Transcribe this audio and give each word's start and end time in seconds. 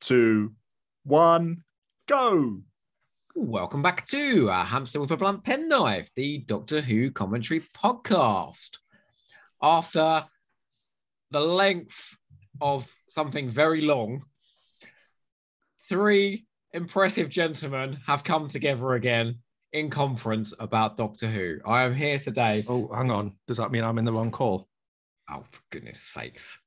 two, 0.00 0.52
one, 1.04 1.64
go. 2.06 2.60
Welcome 3.34 3.82
back 3.82 4.06
to 4.08 4.50
uh, 4.50 4.64
Hamster 4.64 5.00
with 5.00 5.10
a 5.10 5.16
Blunt 5.16 5.44
Penknife, 5.44 6.08
the 6.14 6.38
Doctor 6.38 6.80
Who 6.80 7.10
commentary 7.10 7.60
podcast. 7.60 8.78
After 9.62 10.24
the 11.30 11.40
length 11.40 12.16
of 12.60 12.86
something 13.08 13.48
very 13.48 13.80
long, 13.80 14.22
three 15.88 16.46
impressive 16.72 17.28
gentlemen 17.28 17.98
have 18.06 18.24
come 18.24 18.48
together 18.48 18.92
again 18.94 19.38
in 19.72 19.90
conference 19.90 20.54
about 20.58 20.96
Doctor 20.96 21.28
Who. 21.28 21.58
I 21.66 21.82
am 21.82 21.94
here 21.94 22.18
today. 22.18 22.64
Oh, 22.68 22.88
hang 22.94 23.10
on. 23.10 23.32
Does 23.46 23.56
that 23.56 23.72
mean 23.72 23.84
I'm 23.84 23.98
in 23.98 24.04
the 24.04 24.12
wrong 24.12 24.30
call? 24.30 24.68
Oh, 25.28 25.44
for 25.50 25.60
goodness 25.70 26.00
sakes. 26.00 26.58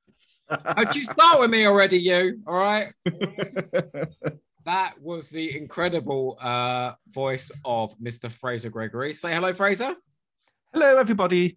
Don't 0.50 0.94
you 0.94 1.04
start 1.04 1.40
with 1.40 1.50
me 1.50 1.66
already, 1.66 1.98
you. 1.98 2.40
All 2.46 2.54
right. 2.54 2.92
That 4.68 5.00
was 5.00 5.30
the 5.30 5.56
incredible 5.56 6.36
uh, 6.42 6.92
voice 7.08 7.50
of 7.64 7.98
Mr. 7.98 8.30
Frazer 8.30 8.68
Gregory. 8.68 9.14
Say 9.14 9.32
hello, 9.32 9.54
Frazer. 9.54 9.94
Hello, 10.74 10.98
everybody. 10.98 11.56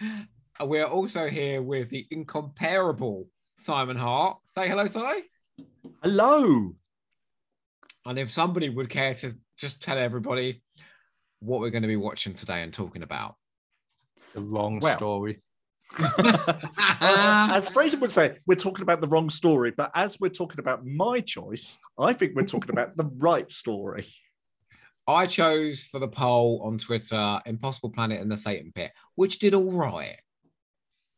We're 0.60 0.86
also 0.86 1.28
here 1.28 1.60
with 1.60 1.90
the 1.90 2.06
incomparable 2.10 3.26
Simon 3.58 3.98
Hart. 3.98 4.38
Say 4.46 4.66
hello, 4.66 4.86
Si. 4.86 5.24
Hello. 6.02 6.74
And 8.06 8.18
if 8.18 8.30
somebody 8.30 8.70
would 8.70 8.88
care 8.88 9.12
to 9.12 9.30
just 9.58 9.82
tell 9.82 9.98
everybody 9.98 10.62
what 11.40 11.60
we're 11.60 11.68
going 11.68 11.82
to 11.82 11.88
be 11.88 11.96
watching 11.96 12.32
today 12.32 12.62
and 12.62 12.72
talking 12.72 13.02
about. 13.02 13.34
The 14.32 14.40
long 14.40 14.80
Well. 14.80 14.96
story. 14.96 15.42
As 17.00 17.68
Frazer 17.68 17.98
would 17.98 18.12
say, 18.12 18.38
we're 18.46 18.54
talking 18.54 18.82
about 18.82 19.00
the 19.00 19.08
wrong 19.08 19.30
story, 19.30 19.70
but 19.70 19.90
as 19.94 20.18
we're 20.20 20.30
talking 20.30 20.60
about 20.60 20.86
my 20.86 21.20
choice, 21.20 21.78
I 21.98 22.12
think 22.12 22.34
we're 22.34 22.46
talking 22.46 22.70
about 22.70 22.96
the 22.96 23.10
right 23.18 23.50
story. 23.50 24.06
I 25.06 25.26
chose 25.26 25.82
for 25.82 25.98
the 25.98 26.08
poll 26.08 26.62
on 26.64 26.78
Twitter 26.78 27.40
Impossible 27.44 27.90
Planet 27.90 28.20
and 28.20 28.30
the 28.30 28.36
Satan 28.36 28.72
Pit, 28.74 28.92
which 29.16 29.38
did 29.38 29.54
all 29.54 29.72
right. 29.72 30.18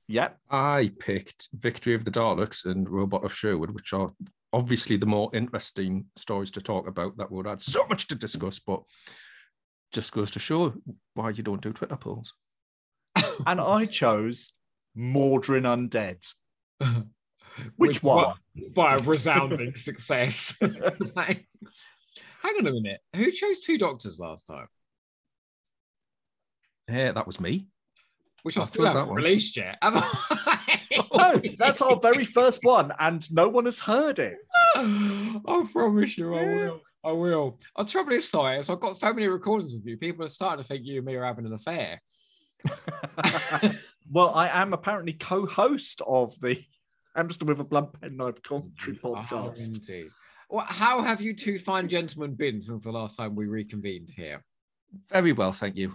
Yep. 0.08 0.38
I 0.50 0.90
picked 0.98 1.48
Victory 1.52 1.94
of 1.94 2.04
the 2.04 2.10
Daleks 2.10 2.64
and 2.64 2.88
Robot 2.88 3.24
of 3.24 3.34
Sherwood, 3.34 3.70
which 3.70 3.92
are 3.92 4.12
obviously 4.52 4.96
the 4.96 5.06
more 5.06 5.30
interesting 5.34 6.06
stories 6.16 6.50
to 6.52 6.60
talk 6.60 6.86
about 6.86 7.16
that 7.18 7.30
would 7.30 7.46
add 7.46 7.60
so 7.60 7.86
much 7.86 8.08
to 8.08 8.14
discuss, 8.14 8.58
but 8.58 8.82
just 9.92 10.12
goes 10.12 10.30
to 10.32 10.38
show 10.38 10.74
why 11.14 11.30
you 11.30 11.42
don't 11.42 11.62
do 11.62 11.72
Twitter 11.72 11.96
polls. 11.96 12.32
And 13.46 13.60
I 13.60 13.86
chose 13.86 14.52
Mawdryn 14.96 15.64
Undead. 15.64 16.32
Which 17.76 18.02
one? 18.02 18.34
By 18.74 18.96
a 18.96 18.98
resounding 18.98 19.76
success. 19.76 20.56
Like, 21.16 21.46
hang 22.42 22.54
on 22.58 22.66
a 22.66 22.72
minute. 22.72 23.00
Who 23.14 23.30
chose 23.30 23.60
two 23.60 23.78
doctors 23.78 24.18
last 24.18 24.46
time? 24.46 24.66
Yeah, 26.88 27.12
that 27.12 27.26
was 27.26 27.40
me. 27.40 27.68
Which 28.42 28.58
I 28.58 28.62
I 28.62 28.64
still 28.64 28.86
haven't 28.86 29.14
released 29.14 29.56
yet. 29.56 29.78
have 29.80 29.94
I? 29.96 30.80
No, 31.14 31.40
that's 31.56 31.80
our 31.80 31.98
very 31.98 32.24
first 32.24 32.62
one, 32.62 32.92
and 32.98 33.30
no 33.32 33.48
one 33.48 33.64
has 33.64 33.80
heard 33.80 34.18
it. 34.18 34.36
I 34.76 35.66
promise 35.72 36.18
you, 36.18 36.34
I 36.34 36.42
will. 36.42 36.80
I 37.04 37.12
will. 37.12 37.58
The 37.76 37.84
trouble 37.84 38.12
is, 38.12 38.30
Si, 38.30 38.38
is 38.38 38.68
I've 38.68 38.80
got 38.80 38.96
so 38.96 39.12
many 39.12 39.26
recordings 39.28 39.72
with 39.72 39.86
you. 39.86 39.96
People 39.96 40.24
are 40.24 40.28
starting 40.28 40.62
to 40.62 40.68
think 40.68 40.84
you 40.84 40.98
and 40.98 41.06
me 41.06 41.14
are 41.14 41.24
having 41.24 41.46
an 41.46 41.52
affair. 41.54 42.00
Well, 44.10 44.34
I 44.34 44.48
am 44.62 44.72
apparently 44.72 45.12
co-host 45.14 46.02
of 46.06 46.38
the 46.40 46.62
Hamster 47.16 47.44
with 47.44 47.60
a 47.60 47.64
Blunt 47.64 48.00
Penknife 48.00 48.42
commentary 48.42 48.98
Oh, 49.04 49.14
podcast. 49.14 49.66
indeed. 49.68 50.10
Well, 50.50 50.64
how 50.68 51.02
have 51.02 51.20
you 51.20 51.34
two 51.34 51.58
fine 51.58 51.88
gentlemen 51.88 52.34
been 52.34 52.60
since 52.60 52.84
the 52.84 52.92
last 52.92 53.16
time 53.16 53.34
we 53.34 53.46
reconvened 53.46 54.10
here? 54.10 54.44
Very 55.10 55.32
well, 55.32 55.52
thank 55.52 55.76
you. 55.76 55.94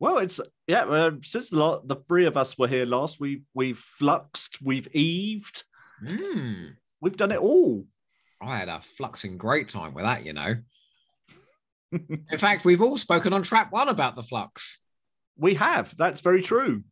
Well, 0.00 0.18
it's 0.18 0.38
yeah. 0.68 0.82
Uh, 0.84 1.12
since 1.22 1.50
the, 1.50 1.80
the 1.84 1.96
three 2.06 2.26
of 2.26 2.36
us 2.36 2.56
were 2.56 2.68
here 2.68 2.84
last, 2.86 3.18
we 3.18 3.42
we've 3.54 3.78
fluxed, 3.78 4.58
we've 4.62 4.86
eaved, 4.92 5.64
Hmm. 6.06 6.66
we've 7.00 7.16
done 7.16 7.32
it 7.32 7.40
all. 7.40 7.84
I 8.40 8.58
had 8.58 8.68
a 8.68 8.80
fluxing 9.00 9.36
great 9.38 9.68
time 9.68 9.94
with 9.94 10.04
that, 10.04 10.24
you 10.24 10.32
know. 10.34 10.54
In 11.90 12.38
fact, 12.38 12.64
we've 12.64 12.82
all 12.82 12.96
spoken 12.98 13.32
on 13.32 13.42
track 13.42 13.72
one 13.72 13.88
about 13.88 14.14
the 14.16 14.22
flux. 14.22 14.80
We 15.40 15.54
have. 15.54 15.96
That's 15.96 16.20
very 16.20 16.42
true. 16.42 16.82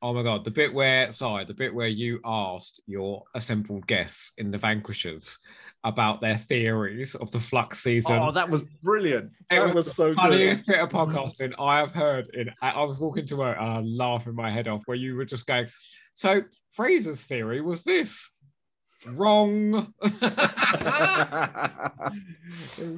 Oh 0.00 0.12
my 0.12 0.22
god, 0.22 0.44
the 0.44 0.50
bit 0.50 0.72
where 0.72 1.10
sorry, 1.12 1.44
the 1.44 1.54
bit 1.54 1.74
where 1.74 1.88
you 1.88 2.20
asked 2.24 2.80
your 2.86 3.22
assembled 3.34 3.86
guests 3.86 4.32
in 4.38 4.50
the 4.50 4.58
Vanquishers 4.58 5.38
about 5.84 6.20
their 6.20 6.36
theories 6.36 7.14
of 7.14 7.30
the 7.30 7.40
flux 7.40 7.82
season. 7.82 8.18
Oh, 8.20 8.32
that 8.32 8.48
was 8.48 8.62
brilliant. 8.82 9.30
It 9.50 9.56
That 9.56 9.74
was 9.74 9.86
was 9.86 9.96
so 9.96 10.08
good. 10.10 10.16
funniest 10.16 10.66
bit 10.66 10.80
of 10.80 10.90
podcasting 10.90 11.52
I 11.58 11.78
have 11.78 11.92
heard. 11.92 12.28
In 12.34 12.50
I 12.60 12.82
was 12.84 13.00
walking 13.00 13.26
to 13.26 13.36
work 13.36 13.56
and 13.58 13.68
I 13.68 13.80
laughing 13.80 14.34
my 14.34 14.50
head 14.50 14.68
off 14.68 14.82
where 14.86 14.96
you 14.96 15.16
were 15.16 15.24
just 15.24 15.46
going. 15.46 15.68
So 16.14 16.42
Frazer's 16.72 17.22
theory 17.22 17.60
was 17.60 17.82
this. 17.82 18.30
Wrong. 19.06 19.92
it 20.02 20.12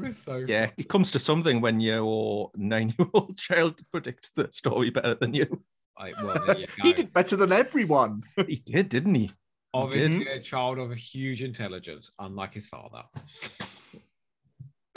was 0.01 0.19
so 0.19 0.45
Yeah, 0.47 0.71
it 0.77 0.89
comes 0.89 1.11
to 1.13 1.19
something 1.19 1.61
when 1.61 1.81
your 1.81 2.51
nine-year-old 2.57 3.39
child 3.39 3.81
predicts 3.91 4.31
the 4.31 4.49
story 4.53 4.91
better 4.91 5.15
than 5.15 5.35
you. 5.35 5.63
Like, 5.99 6.17
well, 6.23 6.43
there 6.47 6.57
he 6.83 6.93
go. 6.93 6.93
did 6.93 7.13
better 7.13 7.37
than 7.37 7.53
everyone. 7.53 8.23
He 8.47 8.57
did, 8.57 8.89
didn't 8.89 9.15
he? 9.15 9.31
Obviously, 9.73 10.29
a 10.29 10.41
child 10.41 10.79
of 10.79 10.93
a 10.93 10.97
huge 10.97 11.43
intelligence, 11.43 12.13
unlike 12.19 12.55
his 12.55 12.69
father. 12.69 13.03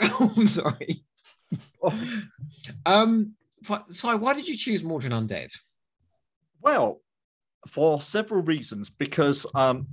oh, 0.00 0.44
sorry. 0.44 1.04
Um, 2.86 3.34
fi- 3.64 3.82
sorry, 3.90 4.18
why 4.18 4.34
did 4.34 4.46
you 4.46 4.56
choose 4.56 4.82
Mawdryn 4.82 5.10
Undead? 5.10 5.52
Well, 6.60 7.00
for 7.66 8.00
several 8.00 8.42
reasons. 8.42 8.90
Because 8.90 9.46
um, 9.54 9.88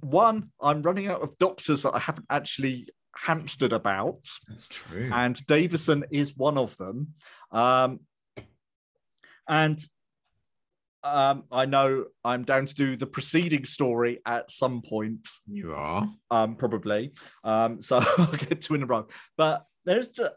one, 0.00 0.50
I'm 0.60 0.80
running 0.80 1.08
out 1.08 1.20
of 1.20 1.36
doctors 1.36 1.82
that 1.82 1.94
I 1.94 1.98
haven't 1.98 2.26
actually 2.30 2.88
hamstered 3.14 3.74
about. 3.74 4.26
That's 4.48 4.68
true. 4.68 5.10
and 5.12 5.44
Davison 5.46 6.04
is 6.10 6.36
one 6.36 6.56
of 6.56 6.76
them. 6.78 7.14
Um, 7.52 8.00
and 9.48 9.78
um, 11.02 11.44
I 11.50 11.66
know 11.66 12.06
I'm 12.24 12.44
down 12.44 12.66
to 12.66 12.74
do 12.74 12.96
the 12.96 13.06
preceding 13.06 13.64
story 13.64 14.20
at 14.26 14.50
some 14.50 14.82
point, 14.82 15.26
you 15.46 15.72
are. 15.72 16.08
um, 16.30 16.56
probably. 16.56 17.12
Um, 17.42 17.80
so 17.80 18.02
I'll 18.18 18.32
get 18.32 18.62
two 18.62 18.74
in 18.74 18.82
a 18.82 18.86
row. 18.86 19.08
But 19.36 19.64
there's 19.84 20.08
just 20.08 20.32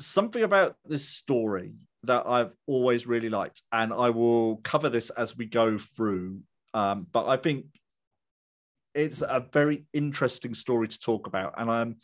something 0.00 0.42
about 0.42 0.76
this 0.84 1.08
story 1.08 1.72
that 2.02 2.24
I've 2.26 2.52
always 2.66 3.06
really 3.06 3.30
liked, 3.30 3.62
and 3.72 3.92
I 3.92 4.10
will 4.10 4.56
cover 4.58 4.88
this 4.88 5.10
as 5.10 5.36
we 5.36 5.46
go 5.46 5.78
through. 5.78 6.40
Um, 6.74 7.06
but 7.10 7.26
I 7.26 7.36
think 7.36 7.66
it's 8.94 9.22
a 9.22 9.44
very 9.52 9.86
interesting 9.92 10.54
story 10.54 10.88
to 10.88 10.98
talk 10.98 11.26
about, 11.26 11.54
and 11.56 11.70
I'm 11.70 11.96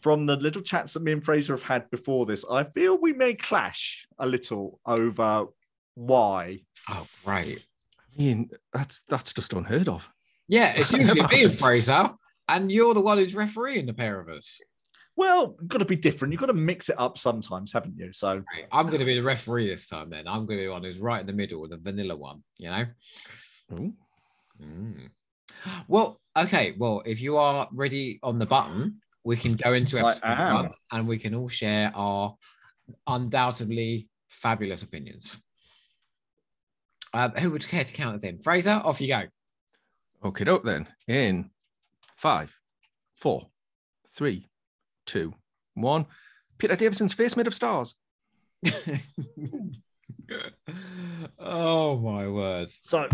from 0.00 0.26
the 0.26 0.36
little 0.36 0.62
chats 0.62 0.94
that 0.94 1.02
me 1.02 1.12
and 1.12 1.24
Frazer 1.24 1.52
have 1.52 1.62
had 1.62 1.90
before 1.90 2.26
this. 2.26 2.44
I 2.50 2.64
feel 2.64 2.98
we 2.98 3.12
may 3.12 3.34
clash 3.34 4.06
a 4.18 4.26
little 4.26 4.80
over 4.84 5.46
why. 5.94 6.60
Oh, 6.88 7.06
right. 7.24 7.58
I 7.58 8.22
mean, 8.22 8.50
that's 8.72 9.02
that's 9.08 9.32
just 9.32 9.52
unheard 9.52 9.88
of. 9.88 10.10
Yeah, 10.48 10.72
it's 10.76 10.92
usually 10.92 11.20
Never 11.20 11.34
me 11.34 11.42
and 11.42 11.50
happens. 11.52 11.60
Frazer, 11.86 12.10
and 12.48 12.70
you're 12.70 12.94
the 12.94 13.00
one 13.00 13.18
who's 13.18 13.34
refereeing 13.34 13.86
the 13.86 13.94
pair 13.94 14.20
of 14.20 14.28
us. 14.28 14.60
Well, 15.16 15.56
got 15.66 15.78
to 15.78 15.84
be 15.84 15.96
different. 15.96 16.32
You've 16.32 16.40
got 16.40 16.46
to 16.46 16.54
mix 16.54 16.88
it 16.88 16.98
up 16.98 17.18
sometimes, 17.18 17.72
haven't 17.72 17.98
you? 17.98 18.12
So 18.12 18.42
Right, 18.52 18.66
I'm 18.72 18.86
going 18.86 18.98
to 18.98 19.04
be 19.04 19.20
the 19.20 19.26
referee 19.26 19.68
this 19.68 19.86
time. 19.86 20.10
Then 20.10 20.26
I'm 20.26 20.46
going 20.46 20.58
to 20.58 20.62
be 20.62 20.66
the 20.66 20.72
one 20.72 20.84
who's 20.84 20.98
right 20.98 21.20
in 21.20 21.26
the 21.26 21.32
middle, 21.32 21.66
the 21.68 21.76
vanilla 21.76 22.16
one. 22.16 22.42
You 22.56 22.70
know. 22.70 22.86
Ooh. 23.74 23.92
Mm. 24.62 25.10
Well, 25.86 26.18
okay. 26.36 26.74
Well, 26.76 27.02
if 27.04 27.20
you 27.20 27.36
are 27.36 27.68
ready 27.72 28.20
on 28.22 28.38
the 28.38 28.46
button, 28.46 29.00
we 29.24 29.36
can 29.36 29.54
go 29.54 29.72
into 29.74 29.98
episode 29.98 30.54
one 30.54 30.70
and 30.90 31.06
we 31.06 31.18
can 31.18 31.34
all 31.34 31.48
share 31.48 31.92
our 31.94 32.36
undoubtedly 33.06 34.08
fabulous 34.28 34.82
opinions. 34.82 35.36
Uh, 37.14 37.28
who 37.38 37.50
would 37.50 37.66
care 37.68 37.84
to 37.84 37.92
count 37.92 38.16
us 38.16 38.24
in? 38.24 38.38
Frazer, 38.38 38.80
off 38.84 39.00
you 39.00 39.08
go. 39.08 39.22
Okay, 40.24 40.44
doke 40.44 40.64
then. 40.64 40.88
In 41.06 41.50
five, 42.16 42.56
four, 43.16 43.48
three, 44.08 44.48
two, 45.06 45.34
one. 45.74 46.06
Peter 46.58 46.76
Davison's 46.76 47.12
face 47.12 47.36
made 47.36 47.46
of 47.46 47.54
stars. 47.54 47.94
oh 51.38 51.98
my 51.98 52.28
word. 52.28 52.70
So 52.82 53.08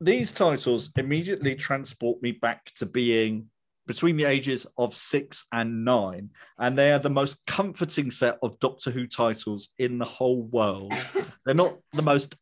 these 0.00 0.32
titles 0.32 0.90
immediately 0.96 1.54
transport 1.54 2.20
me 2.22 2.32
back 2.32 2.72
to 2.76 2.86
being 2.86 3.46
between 3.86 4.16
the 4.16 4.24
ages 4.24 4.66
of 4.78 4.96
six 4.96 5.46
and 5.52 5.84
nine, 5.84 6.30
and 6.58 6.78
they 6.78 6.92
are 6.92 6.98
the 6.98 7.10
most 7.10 7.44
comforting 7.46 8.10
set 8.10 8.38
of 8.42 8.58
Doctor 8.60 8.90
Who 8.90 9.06
titles 9.06 9.70
in 9.78 9.98
the 9.98 10.04
whole 10.04 10.42
world. 10.42 10.92
They're 11.44 11.54
not 11.54 11.76
the 11.92 12.02
most 12.02 12.36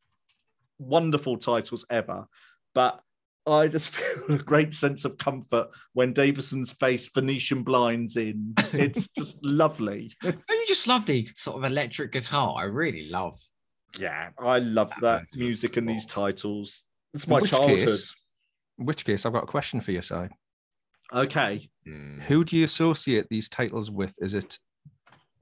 wonderful 0.78 1.36
titles 1.36 1.84
ever, 1.90 2.26
but 2.75 3.00
I 3.46 3.69
just 3.69 3.88
feel 3.94 4.36
a 4.36 4.38
great 4.38 4.75
sense 4.75 5.04
of 5.04 5.16
comfort 5.19 5.69
when 5.94 6.12
Davison's 6.12 6.72
face 6.72 7.08
Venetian 7.08 7.62
blinds 7.62 8.16
in. 8.16 8.54
It's 8.72 9.08
just 9.16 9.42
lovely. 9.44 10.12
Oh, 10.25 10.32
you 10.50 10.64
just 10.66 10.86
love 10.86 11.06
the 11.06 11.26
sort 11.34 11.56
of 11.58 11.64
electric 11.64 12.12
guitar. 12.12 12.54
I 12.58 12.64
really 12.64 13.08
love. 13.08 13.40
Yeah, 13.98 14.28
I 14.38 14.58
love 14.58 14.90
That 15.00 15.22
that 15.30 15.36
music 15.38 15.76
and 15.78 15.88
these 15.88 16.04
titles. 16.04 16.84
It's 17.14 17.25
In 17.25 17.30
my 17.30 17.40
which 17.40 17.50
childhood. 17.50 17.78
case- 17.88 18.14
In 18.78 18.84
which 18.86 19.04
case, 19.04 19.25
I've 19.25 19.32
got 19.32 19.44
a 19.44 19.46
question 19.46 19.80
for 19.80 19.92
you, 19.92 20.02
Si. 20.02 20.14
Okay. 21.14 21.70
Mm. 21.88 22.20
Who 22.20 22.44
do 22.44 22.58
you 22.58 22.64
associate 22.64 23.26
these 23.30 23.48
titles 23.48 23.90
with? 23.90 24.14
Is 24.20 24.34
it 24.34 24.58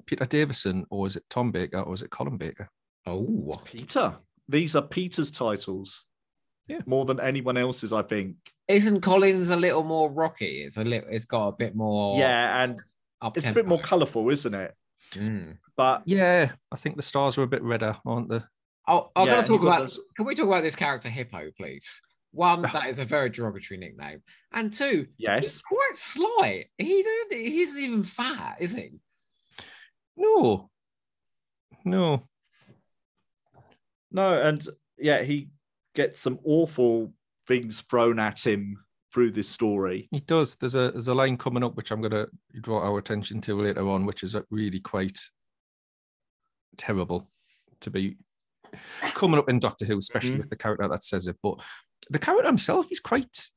Peter 0.07 0.25
Davison 0.25 0.87
or 0.91 1.09
is 1.09 1.17
it 1.17 1.25
Tom 1.29 1.51
Baker 1.51 1.81
or 1.81 1.93
is 1.93 2.03
it 2.03 2.11
Colin 2.11 2.37
Baker? 2.37 2.69
Oh, 3.05 3.61
Peter. 3.65 4.15
These 4.49 4.77
are 4.77 4.83
Peter's 4.83 5.31
titles. 5.31 6.05
Yeah. 6.69 6.81
More 6.87 7.05
than 7.05 7.21
anyone 7.21 7.57
else's, 7.57 7.93
I 7.93 8.03
think. 8.03 8.37
isn't 8.69 9.01
Collins 9.01 9.51
a 9.51 9.57
little 9.57 9.85
more 9.85 10.11
rocky? 10.11 10.63
It's 10.63 10.77
a 10.77 10.85
little. 10.85 11.09
It's 11.11 11.25
got 11.25 11.49
a 11.49 11.53
bit 11.53 11.77
more. 11.77 12.19
Yeah, 12.19 12.63
and 12.63 12.81
up 13.23 13.37
it's 13.37 13.47
a 13.47 13.53
bit 13.53 13.67
more 13.67 13.81
colourful, 13.81 14.29
isn't 14.31 14.55
it? 14.55 14.75
Mm. 15.13 15.59
But 15.77 16.03
Yeah, 16.07 16.53
I 16.73 16.77
think 16.77 16.97
the 16.97 17.03
stars 17.03 17.39
are 17.39 17.43
a 17.43 17.47
bit 17.47 17.63
redder, 17.63 17.97
aren't 18.05 18.29
they? 18.29 18.41
Oh, 18.89 19.11
I'm 19.15 19.27
Yeah, 19.27 19.33
going 19.35 19.43
to 19.45 19.49
talk 19.49 19.63
about. 19.63 19.81
those- 19.83 20.01
Can 20.17 20.27
we 20.27 20.35
talk 20.35 20.47
about 20.47 20.63
this 20.63 20.75
character 20.77 21.09
Hippo, 21.09 21.51
please? 21.57 22.01
One, 22.33 22.63
that 22.63 22.89
is 22.89 22.99
a 22.99 23.05
very 23.05 23.31
derogatory 23.31 23.79
nickname, 23.79 24.23
and 24.53 24.73
two, 24.73 25.07
yes. 25.17 25.45
he's 25.45 25.63
quite 25.63 25.95
slight. 25.95 26.67
He 26.77 27.03
don't, 27.03 27.33
he 27.33 27.61
isn't 27.63 27.81
even 27.81 28.03
fat, 28.05 28.57
is 28.61 28.75
he? 28.75 28.91
No, 30.17 30.71
no. 31.85 32.29
No, 34.11 34.41
and 34.41 34.67
yeah, 34.99 35.23
he 35.23 35.51
gets 35.95 36.21
some 36.21 36.39
awful 36.45 37.13
things 37.47 37.81
thrown 37.83 38.19
at 38.19 38.45
him 38.47 38.77
through 39.13 39.31
this 39.31 39.49
story. 39.49 40.09
He 40.11 40.21
does. 40.21 40.57
There's 40.57 40.75
a 40.75 40.91
there's 40.91 41.09
a 41.09 41.15
line 41.15 41.37
coming 41.37 41.63
up 41.65 41.77
which 41.77 41.91
I'm 41.91 42.01
going 42.01 42.13
to 42.13 42.29
draw 42.61 42.81
our 42.83 42.99
attention 42.99 43.41
to 43.43 43.61
later 43.61 43.89
on, 43.89 44.07
which 44.07 44.23
is 44.23 44.37
really 44.51 44.81
quite 44.81 45.19
terrible 46.77 47.31
to 47.81 47.91
be 47.91 48.17
coming 49.15 49.39
up 49.39 49.49
in 49.49 49.59
Doctor 49.59 49.85
Who, 49.85 49.99
especially 49.99 50.33
Mhm. 50.33 50.39
with 50.39 50.51
the 50.51 50.57
character 50.57 50.87
that 50.89 51.03
says 51.05 51.27
it. 51.27 51.37
But 51.43 51.63
the 52.11 52.19
character 52.19 52.47
himself, 52.47 52.89
he's 52.89 53.01
quite 53.01 53.49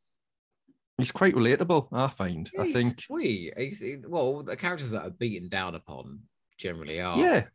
he's 0.98 1.12
quite 1.12 1.36
relatable. 1.36 1.88
I 1.92 2.08
find. 2.08 2.50
I 2.60 2.72
think. 2.72 3.02
sweet. 3.02 3.54
He's, 3.58 3.84
well, 4.08 4.44
the 4.44 4.56
characters 4.58 4.92
that 4.92 5.04
are 5.04 5.10
beaten 5.10 5.50
down 5.50 5.76
upon 5.76 6.22
generally 6.58 7.00
are. 7.02 7.18
Yeah, 7.18 7.48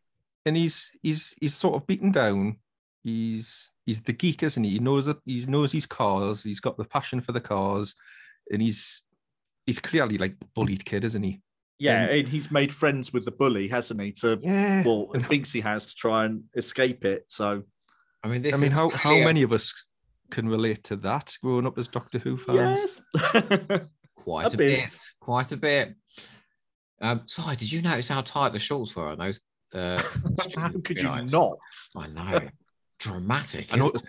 and 0.45 0.55
he's 0.55 0.91
he's 1.01 1.33
he's 1.39 1.55
sort 1.55 1.75
of 1.75 1.87
beaten 1.87 2.11
down. 2.11 2.57
He's 3.05 3.69
he's 3.85 4.01
the 4.01 4.13
geek, 4.13 4.41
isn't 4.41 4.63
he? 4.63 4.71
He 4.71 4.79
knows 4.79 5.05
it. 5.05 5.17
He 5.25 5.45
knows 5.45 5.71
his 5.71 5.85
cars. 5.85 6.41
He's 6.43 6.59
got 6.59 6.75
the 6.75 6.85
passion 6.85 7.21
for 7.21 7.33
the 7.33 7.39
cars, 7.39 7.93
and 8.51 8.59
he's 8.63 9.03
he's 9.67 9.77
clearly 9.79 10.17
like 10.17 10.37
the 10.39 10.45
bullied 10.55 10.83
kid, 10.85 11.05
isn't 11.05 11.21
he? 11.21 11.39
Yeah, 11.77 12.05
Um, 12.05 12.09
and 12.09 12.27
he's 12.27 12.49
made 12.49 12.73
friends 12.73 13.13
with 13.13 13.23
the 13.25 13.31
bully, 13.31 13.67
hasn't 13.67 14.01
he? 14.01 14.11
To 14.13 14.39
Yeah. 14.41 14.81
well, 14.83 15.09
And 15.13 15.23
thinks 15.27 15.51
he 15.51 15.61
has 15.61 15.85
to 15.85 15.93
try 15.93 16.25
and 16.25 16.45
escape 16.55 17.05
it. 17.05 17.25
So 17.27 17.61
I 18.23 18.27
mean, 18.27 18.41
this. 18.41 18.55
I 18.55 18.57
mean, 18.57 18.71
is 18.71 18.77
how 18.77 18.89
how 18.89 19.17
many 19.19 19.43
of 19.43 19.53
us 19.53 19.71
can 20.31 20.49
relate 20.49 20.83
to 20.85 20.95
that 20.95 21.35
growing 21.43 21.67
up 21.67 21.77
as 21.77 21.87
Doctor 21.87 22.17
Who 22.17 22.37
fans? 22.37 23.01
yes. 23.15 23.81
Quite 24.15 24.47
a 24.51 24.55
a, 24.55 24.57
bit. 24.57 24.79
bit. 24.79 24.99
Quite 25.19 25.51
a 25.51 25.57
bit. 25.57 25.93
Um, 27.01 27.21
sorry, 27.27 27.55
did 27.55 27.71
you 27.71 27.83
notice 27.83 28.07
how 28.07 28.21
tight 28.21 28.53
the 28.53 28.57
shorts 28.57 28.95
were 28.95 29.09
on 29.09 29.19
those? 29.19 29.39
Uh, 29.73 30.01
How 30.55 30.69
could 30.83 30.97
you 30.97 31.03
guys? 31.03 31.31
not? 31.31 31.57
I 31.95 32.07
know. 32.07 32.39
Dramatic. 32.99 33.65
I 33.71 33.77
isn't 33.77 33.79
noticed. 33.79 34.05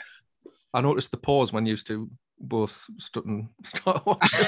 I 0.75 0.81
noticed 0.81 1.11
the 1.11 1.17
pause 1.17 1.53
when 1.53 1.67
you 1.67 1.71
used 1.73 1.87
to 1.89 2.11
both 2.39 2.87
stood 2.99 3.25
mm, 3.25 3.29
and 3.41 3.49
start 3.65 4.05
watching. 4.05 4.41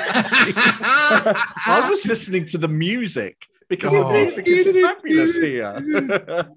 I 0.92 1.86
was 1.88 2.04
listening 2.06 2.44
to 2.46 2.58
the 2.58 2.68
music 2.68 3.36
because 3.68 3.94
Oh. 3.94 4.04
the 4.04 4.12
music 4.12 4.46
is 4.46 4.66
fabulous 4.84 5.36
here. 5.36 6.46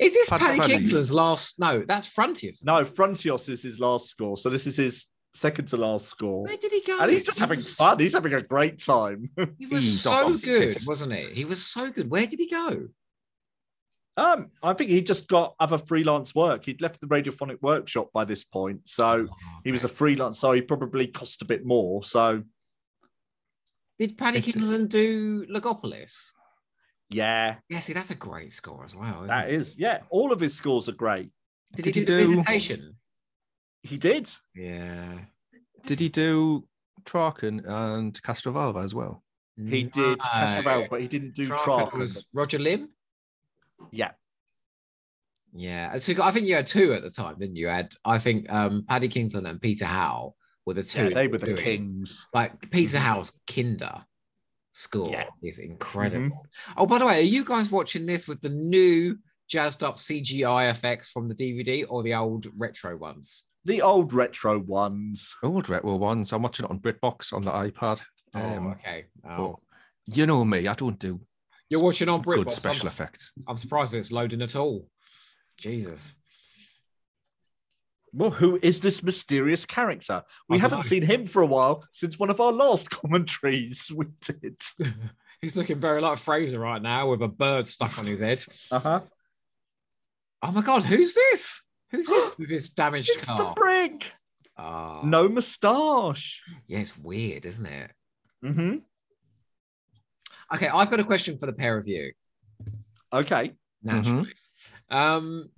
Is 0.00 0.12
this 0.12 0.28
Pad- 0.28 0.40
Paddy 0.40 0.58
Paddy. 0.58 0.72
Kingsland's 0.78 1.12
last? 1.12 1.60
No, 1.60 1.84
that's 1.86 2.08
Frontios. 2.12 2.64
no, 2.66 2.84
Frontios 2.84 3.48
is 3.48 3.62
his 3.62 3.78
last 3.78 4.08
score, 4.08 4.36
so 4.36 4.50
this 4.50 4.66
is 4.66 4.76
his 4.76 5.06
second 5.34 5.66
to 5.68 5.76
last 5.76 6.08
score, 6.08 6.42
Where 6.42 6.56
did 6.56 6.72
he 6.72 6.80
go? 6.82 6.98
and 6.98 7.12
he's 7.12 7.22
just 7.22 7.38
having 7.38 7.62
fun. 7.62 8.00
He's 8.00 8.14
having 8.14 8.34
a 8.34 8.42
great 8.42 8.80
time. 8.80 9.30
He 9.56 9.66
was 9.66 9.84
He's 9.84 10.00
so 10.00 10.36
good, 10.36 10.76
wasn't 10.88 11.12
he? 11.12 11.26
He 11.32 11.44
was 11.44 11.64
so 11.64 11.92
good. 11.92 12.10
Where 12.10 12.26
did 12.26 12.40
he 12.40 12.48
go? 12.50 12.88
Um, 14.16 14.50
I 14.62 14.72
think 14.74 14.90
he 14.90 15.02
just 15.02 15.26
got 15.28 15.54
other 15.58 15.76
freelance 15.78 16.34
work. 16.34 16.64
He'd 16.66 16.80
left 16.80 17.00
the 17.00 17.08
radiophonic 17.08 17.60
workshop 17.62 18.10
by 18.12 18.24
this 18.24 18.44
point, 18.44 18.88
so 18.88 19.26
he 19.64 19.72
was 19.72 19.82
a 19.84 19.88
freelance. 19.88 20.38
So 20.38 20.52
he 20.52 20.60
probably 20.62 21.06
cost 21.08 21.42
a 21.42 21.44
bit 21.44 21.64
more. 21.66 22.04
So 22.04 22.42
Did 23.98 24.16
Paddy 24.18 24.38
It's- 24.38 24.54
do 24.88 25.46
Logopolis? 25.46 26.32
yeah, 27.10 27.56
Yeah, 27.68 27.80
see, 27.80 27.92
that's 27.92 28.10
a 28.10 28.14
great 28.16 28.52
score 28.52 28.84
as 28.84 28.94
well. 28.96 29.16
Isn't 29.18 29.28
that 29.28 29.48
it? 29.50 29.54
is 29.54 29.76
yeah. 29.78 30.00
All 30.10 30.32
of 30.32 30.40
his 30.40 30.54
scores 30.54 30.88
are 30.88 30.92
great. 30.92 31.30
Did, 31.76 31.84
Did 31.84 31.94
he 31.94 32.00
he 32.00 32.04
do, 32.06 32.20
do- 32.20 32.28
Visitation? 32.36 32.96
He 33.82 33.96
did. 33.98 34.30
Yeah. 34.54 35.18
Did 35.86 36.00
he 36.00 36.08
do 36.08 36.66
Traken 37.04 37.64
and 37.68 38.20
Castrovalva 38.22 38.82
as 38.84 38.94
well? 38.94 39.22
He 39.56 39.84
did 39.84 40.18
No. 40.18 40.24
Castroval, 40.24 40.88
but 40.88 41.00
he 41.00 41.06
didn't 41.08 41.34
do 41.34 41.48
Traken 41.48 41.90
Traken. 41.90 41.98
was 41.98 42.24
Roger 42.32 42.58
Limb. 42.58 42.88
Yeah, 43.92 44.12
Yeah, 45.52 45.96
so 45.98 46.14
I 46.22 46.30
think 46.32 46.46
you 46.46 46.56
had 46.56 46.66
two 46.66 46.94
at 46.94 47.02
the 47.02 47.10
time, 47.10 47.36
didn't 47.38 47.56
you? 47.56 47.66
you 47.66 47.72
had 47.72 47.92
I 48.04 48.18
think 48.18 48.50
um, 48.52 48.84
Paddy 48.88 49.08
Kingsland 49.08 49.46
and 49.46 49.60
Peter 49.60 49.84
Howell 49.84 50.36
were 50.66 50.74
the 50.74 50.82
two. 50.82 51.04
yeah, 51.04 51.14
they 51.14 51.28
were 51.28 51.38
the 51.38 51.46
doing- 51.46 51.58
kings. 51.58 52.26
Like 52.34 52.70
Peter 52.70 52.98
Mhm. 52.98 53.00
Howell's 53.02 53.32
Kinda 53.46 54.06
score 54.72 55.10
Yeah. 55.10 55.28
is 55.42 55.58
incredible. 55.60 56.44
Oh, 56.76 56.86
by 56.86 56.98
the 56.98 57.06
way, 57.06 57.18
are 57.18 57.22
you 57.22 57.44
guys 57.44 57.70
watching 57.70 58.06
this 58.06 58.26
with 58.26 58.40
the 58.40 58.48
new 58.48 59.16
jazzed 59.48 59.84
up 59.84 59.98
CGI 59.98 60.70
effects 60.70 61.10
from 61.10 61.28
the 61.28 61.34
DVD 61.34 61.84
or 61.88 62.02
the 62.02 62.14
old 62.14 62.46
retro 62.56 62.96
ones? 62.96 63.44
The 63.64 63.80
old 63.82 64.12
retro 64.12 64.58
ones. 64.58 65.36
Old 65.42 65.68
retro 65.68 65.96
ones. 65.96 66.32
I'm 66.32 66.42
watching 66.42 66.64
it 66.64 66.70
on 66.70 66.80
BritBox 66.80 67.32
on 67.32 67.42
the 67.42 67.52
iPad. 67.52 68.02
Oh, 68.34 68.40
Um, 68.40 68.66
okay. 68.72 69.04
but 69.22 69.30
Oh. 69.38 69.60
you 70.06 70.26
know 70.26 70.44
me, 70.44 70.66
I 70.66 70.74
don't 70.74 70.98
do 70.98 71.20
You're 71.74 71.82
watching 71.84 72.08
on 72.08 72.22
brick. 72.22 72.38
good 72.38 72.46
BritBox. 72.48 72.52
special 72.52 72.86
I'm, 72.86 72.92
effects. 72.92 73.32
I'm 73.48 73.56
surprised 73.56 73.94
it's 73.94 74.12
loading 74.12 74.42
at 74.42 74.56
all. 74.56 74.88
Jesus. 75.58 76.12
Well, 78.12 78.30
who 78.30 78.58
is 78.62 78.80
this 78.80 79.02
mysterious 79.02 79.66
character? 79.66 80.22
We 80.48 80.58
haven't 80.58 80.78
dunno. 80.80 80.88
seen 80.88 81.02
him 81.02 81.26
for 81.26 81.42
a 81.42 81.46
while 81.46 81.84
since 81.92 82.16
one 82.18 82.30
of 82.30 82.40
our 82.40 82.52
last 82.52 82.88
commentaries 83.02 83.90
we 83.96 84.06
did. 84.24 84.56
He's 85.40 85.56
looking 85.56 85.80
very 85.80 86.00
like 86.00 86.18
Frazer 86.18 86.58
right 86.60 86.80
now 86.80 87.10
with 87.10 87.22
a 87.22 87.28
bird 87.28 87.66
stuck 87.66 87.98
on 87.98 88.06
his 88.06 88.20
head. 88.20 88.44
Uh-huh. 88.70 89.00
Oh 90.42 90.50
my 90.52 90.62
god, 90.62 90.84
who's 90.84 91.12
this? 91.14 91.62
Who's 91.90 92.06
this 92.06 92.30
with 92.38 92.50
his 92.50 92.68
damaged 92.68 93.10
It's 93.14 93.26
the 93.26 93.52
brick. 93.56 93.90
brig. 93.90 94.04
Ah, 94.56 95.00
No 95.02 95.28
moustache. 95.28 96.40
Yeah, 96.68 96.78
it's 96.78 96.96
weird, 96.96 97.44
isn't 97.46 97.66
it? 97.66 97.90
Mm-hmm. 98.44 98.76
Okay, 100.54 100.68
I've 100.68 100.90
got 100.90 101.00
a 101.00 101.04
question 101.04 101.38
for 101.38 101.46
the 101.46 101.52
pair 101.52 101.76
of 101.76 101.88
you. 101.88 102.12
Okay. 103.12 103.52
Naturally. 103.82 104.32
Um, 104.90 105.50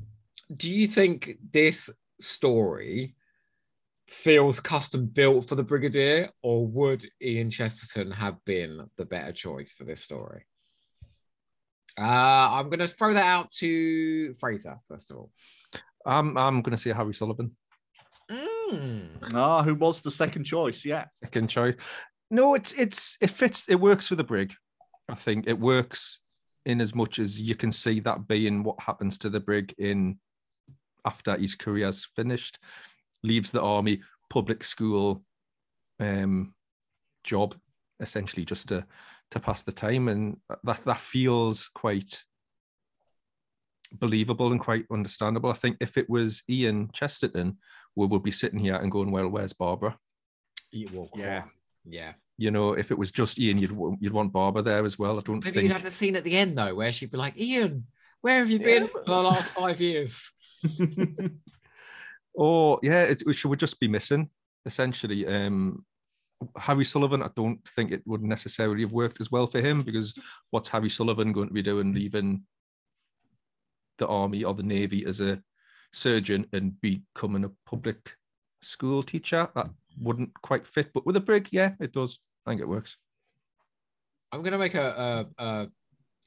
do 0.54 0.70
you 0.70 0.86
think 0.86 1.36
this 1.52 1.90
story 2.18 3.14
feels 4.08 4.60
custom 4.60 5.06
built 5.06 5.48
for 5.48 5.54
the 5.54 5.62
Brigadier, 5.62 6.30
or 6.42 6.66
would 6.66 7.08
Ian 7.22 7.50
Chesterton 7.50 8.10
have 8.10 8.42
been 8.44 8.88
the 8.96 9.04
better 9.04 9.32
choice 9.32 9.72
for 9.72 9.84
this 9.84 10.00
story? 10.00 10.44
Uh, 11.98 12.02
I'm 12.02 12.66
going 12.66 12.80
to 12.80 12.88
throw 12.88 13.14
that 13.14 13.26
out 13.26 13.50
to 13.54 14.34
Frazer 14.34 14.76
first 14.88 15.10
of 15.10 15.18
all. 15.18 15.30
I'm 16.06 16.38
I'm 16.38 16.62
gonna 16.62 16.76
say 16.76 16.92
Harry 16.92 17.12
Sullivan. 17.12 17.56
Mm. 18.30 19.34
Ah, 19.34 19.62
who 19.62 19.74
was 19.74 20.00
the 20.00 20.10
second 20.10 20.44
choice? 20.44 20.84
Yeah. 20.84 21.06
Second 21.22 21.48
choice. 21.48 21.74
No, 22.30 22.54
it's 22.54 22.72
it's 22.74 23.18
it 23.20 23.30
fits. 23.30 23.68
It 23.68 23.76
works 23.76 24.06
for 24.06 24.14
the 24.14 24.24
brig. 24.24 24.54
I 25.08 25.14
think 25.14 25.46
it 25.46 25.58
works 25.58 26.20
in 26.64 26.80
as 26.80 26.94
much 26.94 27.18
as 27.18 27.40
you 27.40 27.54
can 27.54 27.70
see 27.72 28.00
that 28.00 28.26
being 28.26 28.62
what 28.62 28.80
happens 28.80 29.18
to 29.18 29.30
the 29.30 29.40
brig 29.40 29.74
in 29.78 30.18
after 31.04 31.36
his 31.36 31.54
career's 31.54 32.04
finished, 32.04 32.58
leaves 33.22 33.52
the 33.52 33.62
army, 33.62 34.02
public 34.28 34.64
school, 34.64 35.22
um, 36.00 36.54
job, 37.22 37.54
essentially 38.00 38.44
just 38.44 38.68
to 38.68 38.86
to 39.30 39.40
pass 39.40 39.62
the 39.62 39.72
time, 39.72 40.08
and 40.08 40.36
that 40.64 40.84
that 40.84 40.98
feels 40.98 41.68
quite 41.74 42.24
believable 43.92 44.50
and 44.50 44.60
quite 44.60 44.84
understandable. 44.90 45.50
I 45.50 45.54
think 45.54 45.76
if 45.80 45.96
it 45.96 46.10
was 46.10 46.42
Ian 46.50 46.90
Chesterton, 46.92 47.58
we 47.94 48.06
would 48.06 48.22
be 48.22 48.30
sitting 48.30 48.58
here 48.58 48.76
and 48.76 48.90
going, 48.90 49.10
"Well, 49.10 49.28
where's 49.28 49.52
Barbara?" 49.52 49.98
Yeah. 51.16 51.44
Yeah. 51.84 52.12
Yeah. 52.38 52.44
you 52.46 52.50
know, 52.50 52.72
if 52.74 52.90
it 52.90 52.98
was 52.98 53.10
just 53.12 53.38
Ian, 53.38 53.58
you'd 53.58 53.76
you'd 54.00 54.12
want 54.12 54.32
Barbara 54.32 54.62
there 54.62 54.84
as 54.84 54.98
well. 54.98 55.18
I 55.18 55.22
don't 55.22 55.44
Maybe 55.44 55.54
think. 55.54 55.62
you'd 55.64 55.72
have 55.72 55.82
the 55.82 55.90
scene 55.90 56.16
at 56.16 56.24
the 56.24 56.36
end 56.36 56.56
though, 56.58 56.74
where 56.74 56.92
she'd 56.92 57.10
be 57.10 57.16
like, 57.18 57.38
"Ian, 57.40 57.86
where 58.20 58.38
have 58.40 58.50
you 58.50 58.58
been 58.58 58.84
but- 58.92 59.06
for 59.06 59.14
the 59.14 59.22
last 59.22 59.50
five 59.52 59.80
years?" 59.80 60.32
Or 62.38 62.78
yeah, 62.82 63.04
it, 63.04 63.22
she 63.34 63.48
would 63.48 63.58
just 63.58 63.80
be 63.80 63.88
missing. 63.88 64.28
essentially. 64.66 65.26
Um, 65.26 65.84
Harry 66.58 66.84
Sullivan, 66.84 67.22
I 67.22 67.30
don't 67.34 67.66
think 67.66 67.92
it 67.92 68.02
would 68.04 68.22
necessarily 68.22 68.82
have 68.82 68.92
worked 68.92 69.22
as 69.22 69.30
well 69.30 69.46
for 69.46 69.60
him 69.62 69.82
because 69.82 70.12
what's 70.50 70.68
Harry 70.68 70.90
Sullivan 70.90 71.32
going 71.32 71.48
to 71.48 71.54
be 71.54 71.62
doing 71.62 71.94
leaving 71.94 72.42
the 73.96 74.06
army 74.06 74.44
or 74.44 74.52
the 74.52 74.62
navy 74.62 75.06
as 75.06 75.20
a 75.22 75.40
surgeon 75.92 76.44
and 76.52 76.78
becoming 76.82 77.44
a 77.44 77.50
public 77.64 78.12
school 78.60 79.02
teacher? 79.02 79.48
That 79.54 79.70
wouldn't 79.98 80.34
quite 80.42 80.66
fit. 80.66 80.92
But 80.92 81.06
with 81.06 81.16
a 81.16 81.20
brig, 81.20 81.48
yeah, 81.52 81.72
it 81.80 81.92
does. 81.92 82.18
I 82.46 82.50
think 82.50 82.60
it 82.60 82.68
works. 82.68 82.96
I'm 84.32 84.42
going 84.42 84.52
to 84.52 84.58
make 84.58 84.74
a, 84.74 85.26
a, 85.38 85.44
a 85.44 85.68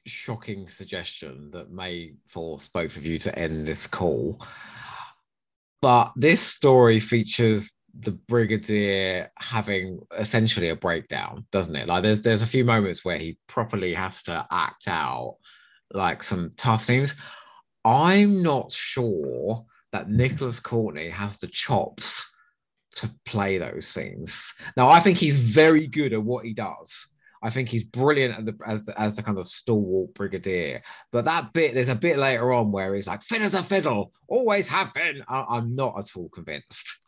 shocking 0.06 0.68
suggestion 0.68 1.50
that 1.52 1.70
may 1.70 2.14
force 2.28 2.68
both 2.68 2.96
of 2.96 3.06
you 3.06 3.18
to 3.20 3.38
end 3.38 3.66
this 3.66 3.86
call. 3.86 4.44
But 5.80 6.12
this 6.16 6.42
story 6.42 7.00
features 7.00 7.72
the 7.98 8.12
brigadier 8.12 9.30
having 9.38 10.00
essentially 10.16 10.68
a 10.68 10.76
breakdown, 10.76 11.46
doesn't 11.50 11.74
it? 11.74 11.88
Like 11.88 12.02
there's 12.02 12.20
there's 12.20 12.42
a 12.42 12.46
few 12.46 12.64
moments 12.64 13.04
where 13.04 13.18
he 13.18 13.38
properly 13.48 13.94
has 13.94 14.22
to 14.24 14.46
act 14.50 14.88
out 14.88 15.36
like 15.92 16.22
some 16.22 16.52
tough 16.56 16.84
scenes. 16.84 17.14
I'm 17.84 18.42
not 18.42 18.72
sure 18.72 19.64
that 19.92 20.10
Nicholas 20.10 20.60
Courtney 20.60 21.08
has 21.08 21.38
the 21.38 21.48
chops 21.48 22.30
to 22.96 23.10
play 23.24 23.58
those 23.58 23.86
scenes. 23.86 24.54
Now, 24.76 24.88
I 24.88 25.00
think 25.00 25.18
he's 25.18 25.36
very 25.36 25.86
good 25.86 26.12
at 26.12 26.22
what 26.22 26.44
he 26.44 26.52
does. 26.52 27.06
I 27.42 27.50
think 27.50 27.68
he's 27.68 27.84
brilliant 27.84 28.44
the, 28.44 28.56
as 28.66 28.84
the, 28.84 29.00
as 29.00 29.16
the 29.16 29.22
kind 29.22 29.38
of 29.38 29.46
stalwart 29.46 30.12
brigadier. 30.14 30.82
But 31.10 31.24
that 31.24 31.52
bit, 31.52 31.72
there's 31.72 31.88
a 31.88 31.94
bit 31.94 32.18
later 32.18 32.52
on 32.52 32.70
where 32.70 32.94
he's 32.94 33.06
like, 33.06 33.22
"Fit 33.22 33.40
as 33.40 33.54
a 33.54 33.62
fiddle, 33.62 34.12
always 34.28 34.68
have 34.68 34.92
been." 34.92 35.22
I, 35.26 35.56
am 35.56 35.74
not 35.74 35.98
at 35.98 36.14
all 36.16 36.28
convinced. 36.28 37.00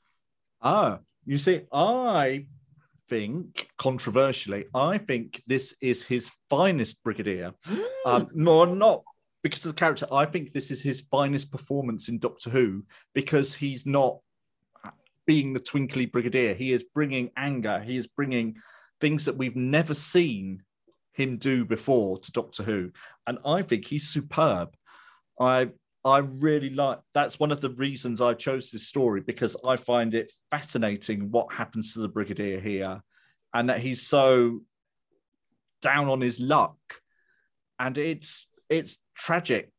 Ah, 0.62 1.00
you 1.26 1.36
see, 1.36 1.62
I 1.72 2.46
think 3.08 3.68
controversially, 3.76 4.64
I 4.74 4.96
think 4.96 5.42
this 5.46 5.74
is 5.82 6.02
his 6.02 6.30
finest 6.48 7.02
brigadier. 7.04 7.52
um, 8.06 8.28
no, 8.32 8.64
not 8.64 9.02
because 9.42 9.66
of 9.66 9.74
the 9.74 9.78
character. 9.78 10.06
I 10.10 10.24
think 10.24 10.52
this 10.52 10.70
is 10.70 10.82
his 10.82 11.02
finest 11.02 11.50
performance 11.50 12.08
in 12.08 12.18
Doctor 12.18 12.48
Who 12.48 12.84
because 13.12 13.52
he's 13.52 13.84
not 13.84 14.18
being 15.26 15.52
the 15.52 15.60
twinkly 15.60 16.06
brigadier. 16.06 16.54
He 16.54 16.72
is 16.72 16.84
bringing 16.94 17.30
anger. 17.36 17.80
He 17.80 17.96
is 17.96 18.06
bringing 18.06 18.56
things 19.00 19.24
that 19.24 19.36
we've 19.36 19.56
never 19.56 19.94
seen 19.94 20.62
him 21.12 21.36
do 21.36 21.64
before 21.64 22.18
to 22.18 22.32
Doctor 22.32 22.62
Who, 22.62 22.90
and 23.26 23.38
I 23.44 23.62
think 23.62 23.86
he's 23.86 24.08
superb. 24.08 24.74
I 25.38 25.70
I 26.04 26.18
really 26.18 26.70
like. 26.70 26.98
That's 27.14 27.38
one 27.38 27.52
of 27.52 27.60
the 27.60 27.70
reasons 27.70 28.20
I 28.20 28.34
chose 28.34 28.70
this 28.70 28.88
story 28.88 29.20
because 29.20 29.56
I 29.64 29.76
find 29.76 30.14
it 30.14 30.32
fascinating 30.50 31.30
what 31.30 31.52
happens 31.52 31.92
to 31.92 32.00
the 32.00 32.08
brigadier 32.08 32.60
here, 32.60 33.02
and 33.54 33.68
that 33.68 33.80
he's 33.80 34.06
so 34.06 34.60
down 35.82 36.08
on 36.08 36.20
his 36.20 36.40
luck, 36.40 36.78
and 37.78 37.98
it's 37.98 38.48
it's 38.68 38.98
tragic 39.14 39.70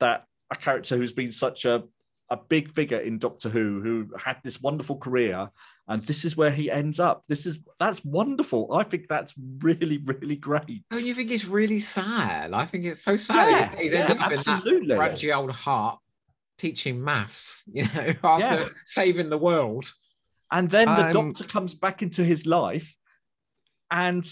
that 0.00 0.24
a 0.50 0.56
character 0.56 0.96
who's 0.96 1.12
been 1.12 1.32
such 1.32 1.64
a 1.64 1.84
a 2.30 2.36
big 2.36 2.70
figure 2.70 2.98
in 2.98 3.18
Doctor 3.18 3.48
Who 3.48 3.80
who 3.80 4.08
had 4.18 4.38
this 4.42 4.60
wonderful 4.60 4.98
career 4.98 5.50
and 5.86 6.02
this 6.06 6.24
is 6.24 6.36
where 6.36 6.50
he 6.50 6.70
ends 6.70 6.98
up. 6.98 7.24
This 7.28 7.44
is 7.46 7.58
that's 7.78 8.04
wonderful. 8.04 8.72
I 8.72 8.82
think 8.82 9.08
that's 9.08 9.34
really 9.58 9.98
really 9.98 10.36
great. 10.36 10.84
Don't 10.90 11.04
you 11.04 11.14
think 11.14 11.30
it's 11.30 11.44
really 11.44 11.80
sad? 11.80 12.52
I 12.52 12.64
think 12.64 12.84
it's 12.84 13.02
so 13.02 13.16
sad. 13.16 13.50
Yeah, 13.50 13.80
he's 13.80 13.94
ended 13.94 14.18
up 14.18 14.32
absolutely. 14.32 14.76
in 14.76 14.88
that 14.88 14.98
grudgy 14.98 15.36
old 15.36 15.50
heart 15.52 15.98
teaching 16.56 17.02
maths, 17.02 17.62
you 17.66 17.84
know, 17.94 18.14
after 18.24 18.62
yeah. 18.62 18.68
saving 18.84 19.28
the 19.28 19.38
world. 19.38 19.92
And 20.50 20.70
then 20.70 20.86
the 20.86 21.06
um, 21.06 21.12
doctor 21.12 21.44
comes 21.44 21.74
back 21.74 22.02
into 22.02 22.22
his 22.22 22.46
life 22.46 22.94
and 23.90 24.24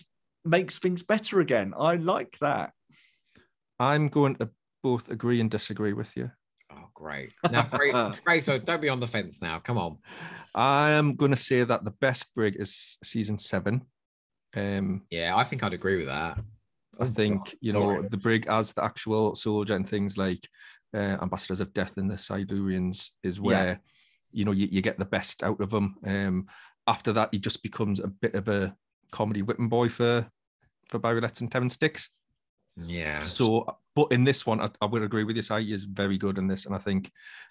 makes 0.44 0.78
things 0.78 1.02
better 1.02 1.40
again. 1.40 1.74
I 1.78 1.96
like 1.96 2.36
that. 2.40 2.72
I'm 3.78 4.08
going 4.08 4.36
to 4.36 4.50
both 4.82 5.10
agree 5.10 5.40
and 5.40 5.50
disagree 5.50 5.92
with 5.92 6.16
you. 6.16 6.30
Great. 7.02 7.34
Now, 7.50 7.64
Frazer, 8.22 8.58
don't 8.64 8.80
be 8.80 8.88
on 8.88 9.00
the 9.00 9.08
fence 9.08 9.42
now. 9.42 9.58
Come 9.58 9.76
on. 9.76 9.98
I 10.54 10.90
am 10.90 11.16
going 11.16 11.32
to 11.32 11.36
say 11.36 11.64
that 11.64 11.84
the 11.84 11.90
best 11.90 12.32
brig 12.32 12.54
is 12.60 12.96
season 13.02 13.38
seven. 13.38 13.82
Um, 14.54 15.02
yeah, 15.10 15.34
I 15.36 15.42
think 15.42 15.64
I'd 15.64 15.72
agree 15.72 15.96
with 15.96 16.06
that. 16.06 16.40
I 17.00 17.06
think, 17.06 17.56
you 17.60 17.72
know, 17.72 18.02
the 18.02 18.18
brig 18.18 18.46
as 18.46 18.72
the 18.72 18.84
actual 18.84 19.34
soldier 19.34 19.74
and 19.74 19.88
things 19.88 20.16
like 20.16 20.46
uh, 20.94 21.18
Ambassadors 21.20 21.60
of 21.60 21.72
Death 21.72 21.96
and 21.96 22.08
the 22.08 22.14
Silurians 22.14 23.10
is 23.24 23.40
where, 23.40 23.64
yeah. 23.64 23.76
you 24.30 24.44
know, 24.44 24.52
you, 24.52 24.68
you, 24.70 24.80
get 24.80 24.98
the 24.98 25.04
best 25.04 25.42
out 25.42 25.60
of 25.60 25.70
them. 25.70 25.96
Um, 26.06 26.46
after 26.86 27.12
that, 27.14 27.30
he 27.32 27.40
just 27.40 27.64
becomes 27.64 27.98
a 27.98 28.08
bit 28.08 28.34
of 28.34 28.46
a 28.46 28.76
comedy 29.10 29.42
whipping 29.42 29.68
boy 29.68 29.88
for 29.88 30.30
for 30.88 30.98
Barry 30.98 31.20
Letts 31.20 31.40
and 31.40 31.50
Terrance 31.50 31.76
Dicks. 31.76 32.10
Yeah. 32.76 33.20
So, 33.20 33.76
but 33.94 34.12
in 34.12 34.24
this 34.24 34.46
one, 34.46 34.60
I, 34.60 34.70
I 34.80 34.86
would 34.86 35.02
agree 35.02 35.24
with 35.24 35.36
you. 35.36 35.42
Si, 35.42 35.64
he 35.64 35.72
is 35.72 35.84
very 35.84 36.18
good 36.18 36.38
in 36.38 36.46
this, 36.46 36.66
and 36.66 36.74
I 36.74 36.78
think, 36.78 37.10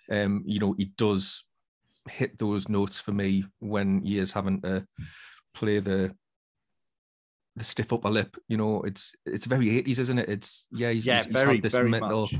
um, 0.09 0.43
you 0.45 0.59
know, 0.59 0.73
he 0.73 0.85
does 0.97 1.43
hit 2.09 2.37
those 2.37 2.67
notes 2.67 2.99
for 2.99 3.11
me 3.11 3.45
when 3.59 4.01
he 4.01 4.17
is 4.17 4.31
having 4.31 4.61
to 4.61 4.85
play 5.53 5.79
the 5.79 6.15
the 7.55 7.63
stiff 7.63 7.93
upper 7.93 8.09
lip. 8.09 8.37
You 8.47 8.57
know, 8.57 8.81
it's 8.81 9.13
it's 9.25 9.45
very 9.45 9.67
80s, 9.67 9.99
isn't 9.99 10.19
it? 10.19 10.29
It's 10.29 10.67
yeah, 10.71 10.91
he's, 10.91 11.05
yeah, 11.05 11.17
he's, 11.17 11.25
very, 11.27 11.57
he's 11.57 11.73
had 11.73 11.83
this 11.83 11.89
mental 11.89 12.21
much. 12.21 12.35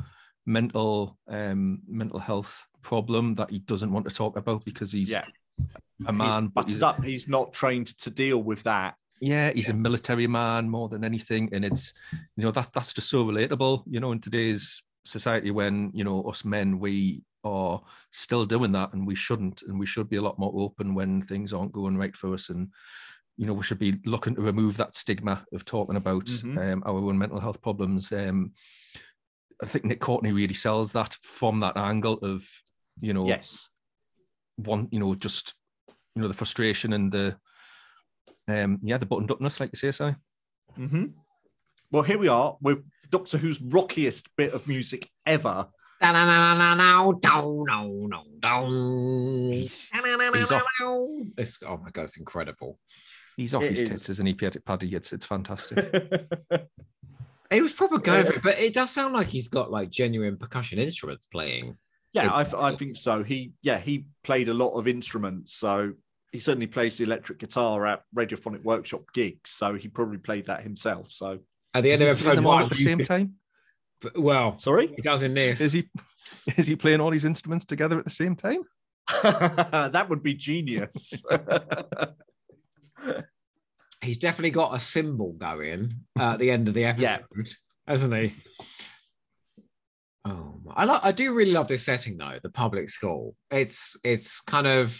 mental 0.45 1.17
um 1.27 1.81
mental 1.87 2.19
health 2.19 2.65
problem 2.81 3.35
that 3.35 3.49
he 3.49 3.59
doesn't 3.59 3.91
want 3.91 4.07
to 4.07 4.15
talk 4.15 4.37
about 4.37 4.65
because 4.65 4.91
he's 4.91 5.11
yeah. 5.11 5.25
a 6.07 6.13
man, 6.13 6.43
he's 6.43 6.51
but 6.53 6.69
he's 6.69 6.81
up. 6.81 7.03
He's 7.03 7.27
not 7.27 7.53
trained 7.53 7.87
to 7.99 8.09
deal 8.09 8.41
with 8.41 8.63
that. 8.63 8.95
Yeah, 9.21 9.51
he's 9.53 9.69
yeah. 9.69 9.75
a 9.75 9.77
military 9.77 10.27
man 10.27 10.67
more 10.67 10.89
than 10.89 11.03
anything, 11.03 11.49
and 11.53 11.63
it's 11.63 11.93
you 12.35 12.43
know 12.43 12.51
that 12.51 12.73
that's 12.73 12.93
just 12.93 13.09
so 13.09 13.23
relatable. 13.23 13.83
You 13.87 13.99
know, 13.99 14.11
in 14.11 14.19
today's 14.19 14.83
society, 15.05 15.51
when 15.51 15.91
you 15.93 16.03
know 16.03 16.23
us 16.23 16.43
men 16.43 16.79
we 16.79 17.21
are 17.43 17.81
still 18.11 18.45
doing 18.45 18.71
that, 18.73 18.93
and 18.93 19.05
we 19.05 19.15
shouldn't, 19.15 19.61
and 19.61 19.79
we 19.79 19.85
should 19.85 20.09
be 20.09 20.17
a 20.17 20.21
lot 20.21 20.39
more 20.39 20.51
open 20.55 20.95
when 20.95 21.21
things 21.21 21.53
aren't 21.53 21.71
going 21.71 21.97
right 21.97 22.15
for 22.15 22.33
us, 22.33 22.49
and 22.49 22.69
you 23.37 23.45
know 23.45 23.53
we 23.53 23.63
should 23.63 23.79
be 23.79 23.99
looking 24.05 24.33
to 24.35 24.41
remove 24.41 24.75
that 24.77 24.95
stigma 24.95 25.45
of 25.53 25.65
talking 25.65 25.97
about 25.97 26.25
mm-hmm. 26.25 26.57
um, 26.57 26.83
our 26.85 26.97
own 26.97 27.17
mental 27.17 27.39
health 27.39 27.61
problems. 27.61 28.11
Um, 28.11 28.53
I 29.63 29.67
think 29.67 29.85
Nick 29.85 29.99
Courtney 29.99 30.31
really 30.31 30.55
sells 30.55 30.91
that 30.93 31.15
from 31.21 31.59
that 31.59 31.77
angle 31.77 32.17
of 32.23 32.43
you 32.99 33.13
know 33.13 33.27
yes 33.27 33.69
one 34.55 34.87
you 34.91 34.99
know 34.99 35.15
just 35.15 35.53
you 36.15 36.21
know 36.21 36.27
the 36.27 36.33
frustration 36.33 36.93
and 36.93 37.11
the 37.11 37.37
um, 38.51 38.79
yeah, 38.83 38.97
the 38.97 39.05
buttoned 39.05 39.31
upness, 39.31 39.59
like 39.59 39.71
you 39.73 39.77
say, 39.77 39.91
so. 39.91 40.15
Mm-hmm. 40.77 41.05
Well, 41.91 42.03
here 42.03 42.17
we 42.17 42.27
are 42.27 42.57
with 42.61 42.79
Doctor 43.09 43.37
Who's 43.37 43.61
rockiest 43.61 44.35
bit 44.35 44.53
of 44.53 44.67
music 44.67 45.09
ever. 45.25 45.67
He's, 49.51 49.89
he's 50.33 50.51
off. 50.51 50.63
This, 51.35 51.59
oh 51.67 51.77
my 51.77 51.89
god, 51.91 52.03
it's 52.03 52.17
incredible. 52.17 52.79
He's 53.37 53.53
off 53.53 53.63
it 53.63 53.71
his 53.71 53.81
is. 53.83 53.89
tits, 53.89 54.09
isn't 54.09 54.25
he, 54.25 54.33
Paddy? 54.33 54.95
It's 54.95 55.13
it's 55.13 55.25
fantastic. 55.25 55.93
He 57.51 57.61
was 57.61 57.73
proper 57.73 57.97
going 57.99 58.25
for 58.25 58.33
it, 58.33 58.43
but 58.43 58.59
it 58.59 58.73
does 58.73 58.89
sound 58.89 59.13
like 59.13 59.27
he's 59.27 59.49
got 59.49 59.69
like 59.69 59.89
genuine 59.89 60.37
percussion 60.37 60.79
instruments 60.79 61.25
playing. 61.25 61.77
Yeah, 62.13 62.31
I, 62.31 62.69
I 62.69 62.75
think 62.77 62.95
so. 62.95 63.23
He 63.23 63.51
yeah 63.61 63.77
he 63.77 64.05
played 64.23 64.47
a 64.47 64.53
lot 64.53 64.71
of 64.71 64.87
instruments, 64.87 65.53
so 65.53 65.91
he 66.31 66.39
certainly 66.39 66.67
plays 66.67 66.97
the 66.97 67.03
electric 67.03 67.39
guitar 67.39 67.85
at 67.87 68.03
radiophonic 68.15 68.63
workshop 68.63 69.03
gigs, 69.13 69.51
so 69.51 69.75
he 69.75 69.87
probably 69.87 70.17
played 70.17 70.47
that 70.47 70.63
himself. 70.63 71.11
So 71.11 71.39
at 71.73 71.83
the 71.83 71.91
end 71.91 72.01
of 72.01 72.07
episode 72.09 72.39
one, 72.43 72.63
at 72.63 72.69
the 72.69 72.75
same 72.75 72.99
time. 72.99 73.35
Well, 74.15 74.57
sorry, 74.59 74.87
he 74.87 75.01
does 75.01 75.23
in 75.23 75.33
this. 75.33 75.59
Is 75.61 75.73
he 75.73 75.89
is 76.57 76.67
he 76.67 76.75
playing 76.75 77.01
all 77.01 77.09
these 77.09 77.25
instruments 77.25 77.65
together 77.65 77.99
at 77.99 78.05
the 78.05 78.11
same 78.11 78.35
time? 78.35 78.63
that 79.23 80.07
would 80.09 80.23
be 80.23 80.33
genius. 80.33 81.21
He's 84.01 84.17
definitely 84.17 84.51
got 84.51 84.73
a 84.73 84.79
cymbal 84.79 85.33
going 85.33 85.93
at 86.17 86.39
the 86.39 86.49
end 86.49 86.67
of 86.67 86.73
the 86.73 86.85
episode, 86.85 87.25
yeah. 87.35 87.43
hasn't 87.87 88.15
he? 88.15 88.33
Oh, 90.25 90.59
I 90.69 90.85
like. 90.85 91.01
I 91.03 91.11
do 91.11 91.33
really 91.33 91.51
love 91.51 91.67
this 91.67 91.83
setting 91.83 92.17
though. 92.17 92.39
The 92.41 92.49
public 92.49 92.89
school. 92.89 93.35
It's 93.51 93.97
it's 94.03 94.41
kind 94.41 94.65
of 94.65 94.99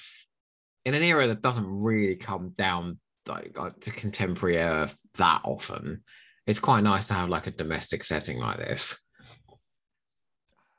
in 0.85 0.93
an 0.93 1.03
era 1.03 1.27
that 1.27 1.41
doesn't 1.41 1.67
really 1.67 2.15
come 2.15 2.53
down 2.57 2.99
like, 3.27 3.55
to 3.81 3.91
contemporary 3.91 4.57
era 4.57 4.89
that 5.15 5.41
often, 5.43 6.03
it's 6.47 6.59
quite 6.59 6.81
nice 6.81 7.05
to 7.07 7.13
have 7.13 7.29
like 7.29 7.47
a 7.47 7.51
domestic 7.51 8.03
setting 8.03 8.39
like 8.39 8.57
this. 8.57 8.99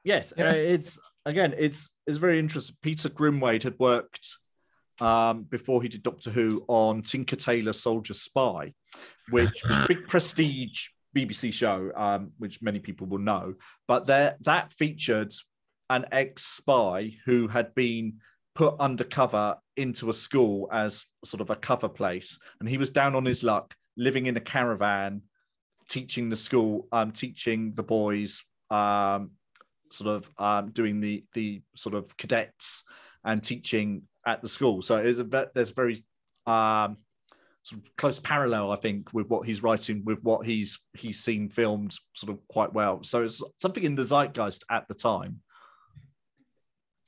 Yes, 0.04 0.32
yeah. 0.36 0.50
uh, 0.50 0.54
it's 0.54 0.98
again, 1.24 1.54
it's 1.56 1.90
it's 2.06 2.18
very 2.18 2.38
interesting. 2.38 2.76
Peter 2.82 3.08
Grimwade 3.08 3.62
had 3.62 3.78
worked 3.78 4.36
um, 5.00 5.44
before 5.44 5.82
he 5.82 5.88
did 5.88 6.02
Doctor 6.02 6.30
Who 6.30 6.64
on 6.68 7.02
Tinker 7.02 7.36
Tailor 7.36 7.72
Soldier 7.72 8.14
Spy, 8.14 8.74
which 9.30 9.62
was 9.68 9.78
a 9.78 9.86
big 9.88 10.08
prestige 10.08 10.88
BBC 11.16 11.52
show, 11.52 11.92
um, 11.94 12.32
which 12.38 12.62
many 12.62 12.80
people 12.80 13.06
will 13.06 13.18
know. 13.18 13.54
But 13.86 14.06
there, 14.06 14.36
that 14.40 14.72
featured 14.72 15.32
an 15.90 16.06
ex 16.10 16.44
spy 16.44 17.14
who 17.26 17.48
had 17.48 17.74
been 17.74 18.14
put 18.54 18.74
undercover 18.80 19.56
into 19.76 20.10
a 20.10 20.14
school 20.14 20.68
as 20.72 21.06
sort 21.24 21.40
of 21.40 21.50
a 21.50 21.56
cover 21.56 21.88
place, 21.88 22.38
and 22.60 22.68
he 22.68 22.78
was 22.78 22.90
down 22.90 23.14
on 23.14 23.24
his 23.24 23.42
luck, 23.42 23.74
living 23.96 24.26
in 24.26 24.36
a 24.36 24.40
caravan, 24.40 25.22
teaching 25.88 26.28
the 26.28 26.36
school, 26.36 26.86
um, 26.92 27.12
teaching 27.12 27.72
the 27.74 27.82
boys, 27.82 28.44
um, 28.70 29.30
sort 29.90 30.16
of 30.16 30.30
um, 30.38 30.70
doing 30.70 31.00
the 31.00 31.24
the 31.34 31.62
sort 31.76 31.94
of 31.94 32.16
cadets 32.16 32.84
and 33.24 33.42
teaching 33.42 34.02
at 34.26 34.42
the 34.42 34.48
school. 34.48 34.82
So 34.82 34.96
it's 34.96 35.20
a 35.20 35.50
there's 35.54 35.70
very 35.70 36.02
um, 36.46 36.96
sort 37.62 37.82
of 37.82 37.96
close 37.96 38.18
parallel, 38.18 38.72
I 38.72 38.76
think, 38.76 39.12
with 39.12 39.28
what 39.28 39.46
he's 39.46 39.62
writing, 39.62 40.02
with 40.04 40.22
what 40.22 40.46
he's 40.46 40.78
he's 40.94 41.20
seen 41.20 41.48
filmed 41.48 41.94
sort 42.12 42.32
of 42.32 42.46
quite 42.48 42.72
well. 42.72 43.02
So 43.02 43.22
it's 43.22 43.42
something 43.58 43.84
in 43.84 43.94
the 43.94 44.04
zeitgeist 44.04 44.64
at 44.70 44.88
the 44.88 44.94
time. 44.94 45.40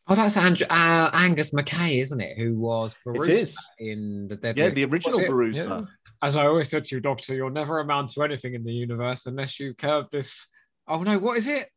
Oh, 0.06 0.14
that's 0.14 0.37
Andrew, 0.37 0.66
uh, 0.68 1.11
Angus 1.14 1.52
McKay, 1.52 2.00
isn't 2.02 2.20
it? 2.20 2.37
Who 2.37 2.58
was 2.58 2.94
It 3.06 3.28
is. 3.30 3.56
in 3.78 4.28
the 4.28 4.37
Deadly. 4.37 4.62
Yeah, 4.62 4.68
the 4.70 4.84
original 4.84 5.18
Was 5.18 5.25
it? 5.25 5.30
Borusa. 5.30 5.87
As 6.23 6.37
I 6.37 6.46
always 6.46 6.68
said 6.68 6.84
to 6.84 6.94
you, 6.96 7.00
Doctor, 7.00 7.34
you'll 7.34 7.50
never 7.50 7.80
amount 7.80 8.11
to 8.11 8.23
anything 8.23 8.54
in 8.54 8.64
the 8.64 8.73
universe 8.73 9.25
unless 9.26 9.58
you 9.58 9.73
curb 9.75 10.11
this. 10.11 10.46
Oh 10.87 11.02
no, 11.02 11.18
what 11.18 11.38
is 11.38 11.49
it? 11.49 11.70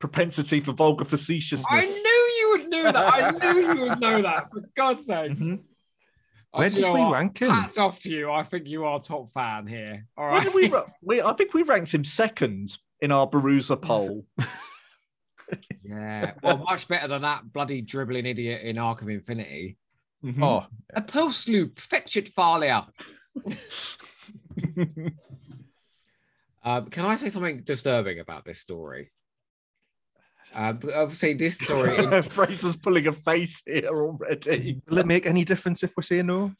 Propensity 0.00 0.58
for 0.60 0.72
vulgar 0.72 1.04
facetiousness. 1.04 1.66
I 1.70 1.80
knew 1.82 2.30
you 2.38 2.58
would 2.58 2.70
know 2.70 2.92
that. 2.92 2.96
I 3.42 3.52
knew 3.52 3.60
you 3.74 3.80
would 3.88 4.00
know 4.00 4.22
that. 4.22 4.50
For 4.52 4.62
God's 4.76 5.06
sake. 5.06 5.32
Mhm. 5.32 5.60
Where 6.50 6.68
Do 6.68 6.74
you 6.76 6.82
did 6.82 6.86
know 6.88 6.94
we 6.94 7.00
what? 7.00 7.12
rank 7.12 7.38
him? 7.38 7.50
Hats 7.50 7.78
off 7.78 7.98
to 8.00 8.10
you. 8.10 8.30
I 8.30 8.42
think 8.42 8.66
you 8.68 8.84
are 8.84 9.00
top 9.00 9.30
fan 9.32 9.66
here. 9.68 10.04
All 10.18 10.30
Where 10.30 10.40
did 10.40 10.52
we, 10.52 10.72
we? 11.00 11.22
I 11.22 11.32
think 11.34 11.54
we 11.54 11.62
ranked 11.62 11.94
him 11.94 12.04
second 12.04 12.76
in 13.00 13.10
our 13.12 13.26
Borusa 13.28 13.80
poll. 13.80 14.26
yeah. 15.84 16.32
Well, 16.42 16.58
much 16.58 16.88
better 16.88 17.08
than 17.08 17.22
that 17.22 17.52
bloody 17.52 17.80
dribbling 17.82 18.26
idiot 18.26 18.62
in 18.62 18.78
Arc 18.78 19.02
of 19.02 19.08
Infinity. 19.08 19.76
Mhm. 20.24 20.42
Oh, 20.42 20.66
A 20.94 21.02
pulse 21.02 21.48
loop. 21.48 21.78
Fetch 21.80 22.16
it, 22.16 22.28
Thalia. 22.28 22.86
Um, 26.64 26.86
can 26.86 27.04
I 27.04 27.16
say 27.16 27.28
something 27.28 27.62
disturbing 27.64 28.20
about 28.20 28.44
this 28.44 28.60
story? 28.60 29.10
Uh, 30.54 30.74
obviously, 30.94 31.34
this 31.34 31.58
story. 31.58 31.96
Frazer's 32.22 32.76
pulling 32.76 33.08
a 33.08 33.12
face 33.12 33.62
here 33.66 33.88
already. 33.88 34.80
will 34.88 34.98
it 34.98 35.06
make 35.06 35.26
any 35.26 35.44
difference 35.44 35.82
if 35.82 35.92
we 35.96 36.04
say 36.04 36.22
no? 36.22 36.52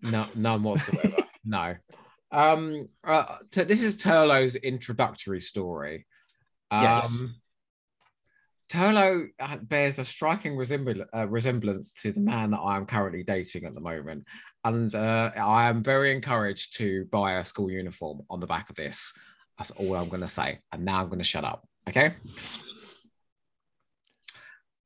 No, 0.00 0.26
none 0.36 0.62
whatsoever. 0.62 1.16
no. 1.44 1.74
Um, 2.30 2.88
uh, 3.02 3.38
t- 3.50 3.64
this 3.64 3.82
is 3.82 3.96
Turlough's 3.96 4.54
introductory 4.54 5.40
story. 5.40 6.06
Um, 6.70 6.82
Yes. 6.84 7.20
Turlough 8.70 9.28
uh, 9.40 9.56
bears 9.56 9.98
a 9.98 10.04
striking 10.04 10.54
resembl- 10.54 11.06
uh, 11.14 11.26
resemblance 11.26 11.92
to 11.92 12.12
the 12.12 12.20
man 12.20 12.50
that 12.50 12.58
I 12.58 12.76
am 12.76 12.84
currently 12.84 13.22
dating 13.22 13.64
at 13.64 13.74
the 13.74 13.80
moment. 13.80 14.24
And 14.64 14.94
uh, 14.94 15.30
I 15.36 15.68
am 15.68 15.82
very 15.82 16.12
encouraged 16.12 16.76
to 16.76 17.06
buy 17.06 17.34
a 17.34 17.44
school 17.44 17.70
uniform 17.70 18.22
on 18.28 18.40
the 18.40 18.46
back 18.46 18.68
of 18.68 18.76
this. 18.76 19.12
That's 19.56 19.70
all 19.72 19.96
I'm 19.96 20.08
going 20.08 20.20
to 20.20 20.28
say. 20.28 20.60
And 20.72 20.84
now 20.84 21.00
I'm 21.00 21.08
going 21.08 21.18
to 21.18 21.24
shut 21.24 21.44
up. 21.44 21.66
Okay. 21.88 22.14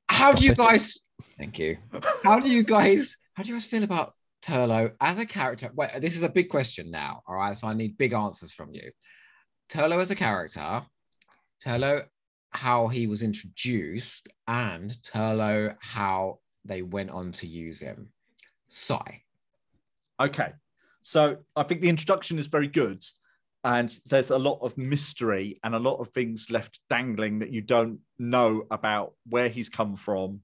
How 0.09 0.33
do 0.33 0.45
you 0.45 0.53
it. 0.53 0.59
guys? 0.59 1.01
Thank 1.37 1.59
you. 1.59 1.79
How 2.23 2.39
do 2.39 2.49
you 2.49 2.63
guys? 2.63 3.17
How 3.35 3.43
do 3.43 3.49
you 3.49 3.57
guys 3.57 3.67
feel 3.67 3.83
about 3.83 4.15
Turlough 4.45 4.93
as 5.01 5.19
a 5.19 5.27
character? 5.27 5.71
Wait, 5.75 5.91
this 6.01 6.17
is 6.17 6.23
a 6.23 6.29
big 6.29 6.49
question 6.49 6.91
now. 6.91 7.23
All 7.27 7.35
right, 7.35 7.57
so 7.57 7.67
I 7.67 7.75
need 7.75 7.99
big 7.99 8.13
answers 8.13 8.53
from 8.53 8.73
you. 8.73 8.93
Turlough 9.69 10.01
as 10.01 10.13
a 10.13 10.15
character, 10.15 10.83
Turlough 11.65 12.05
how 12.53 12.89
he 12.89 13.07
was 13.07 13.23
introduced, 13.23 14.29
and 14.47 14.91
Turlough 15.03 15.77
how 15.81 16.39
they 16.65 16.83
went 16.83 17.11
on 17.11 17.33
to 17.33 17.47
use 17.47 17.81
him. 17.81 18.09
Sigh. 18.69 19.23
Okay. 20.21 20.53
So 21.03 21.39
I 21.57 21.65
think 21.65 21.81
the 21.81 21.89
introduction 21.89 22.39
is 22.39 22.47
very 22.47 22.69
good. 22.69 23.05
And 23.65 23.97
there's 24.07 24.31
a 24.31 24.39
lot 24.39 24.59
of 24.61 24.77
mystery 24.77 25.61
and 25.63 25.75
a 25.75 25.79
lot 25.79 25.99
of 25.99 26.09
things 26.09 26.51
left 26.51 26.81
dangling 26.91 27.39
that 27.41 27.53
you 27.53 27.61
don't 27.61 28.01
know 28.19 28.67
about 28.71 29.15
where 29.29 29.49
he's 29.49 29.69
come 29.69 29.95
from, 29.95 30.41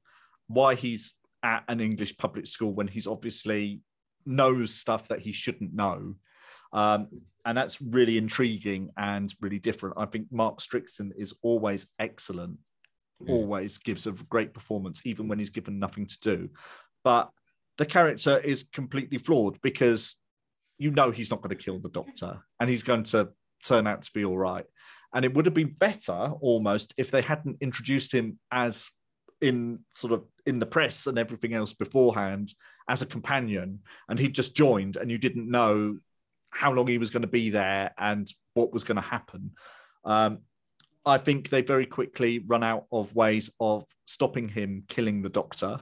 why 0.46 0.76
he's 0.76 1.14
at 1.42 1.64
an 1.68 1.80
English 1.80 2.16
public 2.16 2.46
school 2.46 2.72
when 2.72 2.86
he's 2.86 3.08
obviously 3.08 3.80
knows 4.24 4.72
stuff 4.72 5.08
that 5.08 5.20
he 5.20 5.32
shouldn't 5.32 5.74
know. 5.74 6.14
Um, 6.72 7.08
and 7.44 7.56
that's 7.56 7.80
really 7.80 8.18
intriguing 8.18 8.90
and 8.96 9.34
really 9.40 9.58
different. 9.58 9.96
I 9.98 10.06
think 10.06 10.26
Mark 10.30 10.60
Strickson 10.60 11.12
is 11.16 11.34
always 11.42 11.86
excellent, 11.98 12.58
Mm. 13.22 13.30
always 13.30 13.78
gives 13.78 14.06
a 14.06 14.12
great 14.12 14.54
performance, 14.54 15.02
even 15.04 15.26
when 15.26 15.40
he's 15.40 15.50
given 15.50 15.80
nothing 15.80 16.06
to 16.06 16.20
do. 16.20 16.50
But 17.02 17.30
the 17.76 17.86
character 17.86 18.38
is 18.38 18.66
completely 18.72 19.18
flawed 19.18 19.60
because 19.60 20.14
you 20.78 20.92
know 20.92 21.10
he's 21.10 21.30
not 21.30 21.42
going 21.42 21.56
to 21.56 21.64
kill 21.64 21.80
the 21.80 21.88
doctor 21.88 22.38
and 22.60 22.70
he's 22.70 22.84
going 22.84 23.02
to 23.02 23.30
turn 23.64 23.88
out 23.88 24.02
to 24.02 24.12
be 24.12 24.24
all 24.24 24.38
right. 24.38 24.64
And 25.12 25.24
it 25.24 25.34
would 25.34 25.46
have 25.46 25.54
been 25.54 25.74
better 25.78 26.32
almost 26.40 26.94
if 26.96 27.10
they 27.10 27.22
hadn't 27.22 27.56
introduced 27.60 28.12
him 28.12 28.38
as 28.52 28.88
in 29.40 29.80
sort 29.92 30.12
of 30.12 30.24
in 30.46 30.60
the 30.60 30.66
press 30.66 31.06
and 31.08 31.18
everything 31.18 31.54
else 31.54 31.72
beforehand 31.72 32.52
as 32.88 33.02
a 33.02 33.06
companion 33.06 33.80
and 34.08 34.18
he 34.18 34.28
just 34.28 34.54
joined 34.56 34.96
and 34.96 35.10
you 35.10 35.18
didn't 35.18 35.50
know 35.50 35.96
how 36.50 36.72
long 36.72 36.86
he 36.86 36.98
was 36.98 37.10
going 37.10 37.22
to 37.22 37.28
be 37.28 37.50
there 37.50 37.92
and 37.98 38.30
what 38.54 38.72
was 38.72 38.84
going 38.84 38.96
to 38.96 39.02
happen. 39.02 39.52
Um, 40.04 40.38
I 41.04 41.18
think 41.18 41.48
they 41.48 41.62
very 41.62 41.86
quickly 41.86 42.40
run 42.40 42.62
out 42.62 42.86
of 42.92 43.14
ways 43.14 43.50
of 43.60 43.84
stopping 44.04 44.48
him 44.48 44.84
killing 44.88 45.22
the 45.22 45.28
doctor. 45.28 45.80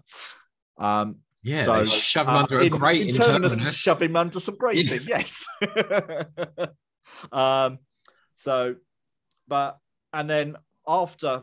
Um, 0.78 1.16
Yeah, 1.42 1.62
So, 1.62 1.80
they 1.80 1.86
shove 1.86 2.28
him 2.28 2.34
uh, 2.34 2.38
under 2.42 2.60
a 2.60 2.64
in- 2.64 2.72
grate 2.72 3.02
in, 3.02 3.08
in 3.44 3.70
shove 3.72 4.02
him 4.02 4.16
under 4.16 4.40
some 4.40 4.56
grating. 4.56 5.00
Yes. 5.06 5.46
um, 7.32 7.78
so, 8.34 8.76
but 9.48 9.78
and 10.12 10.28
then 10.28 10.56
after 10.86 11.42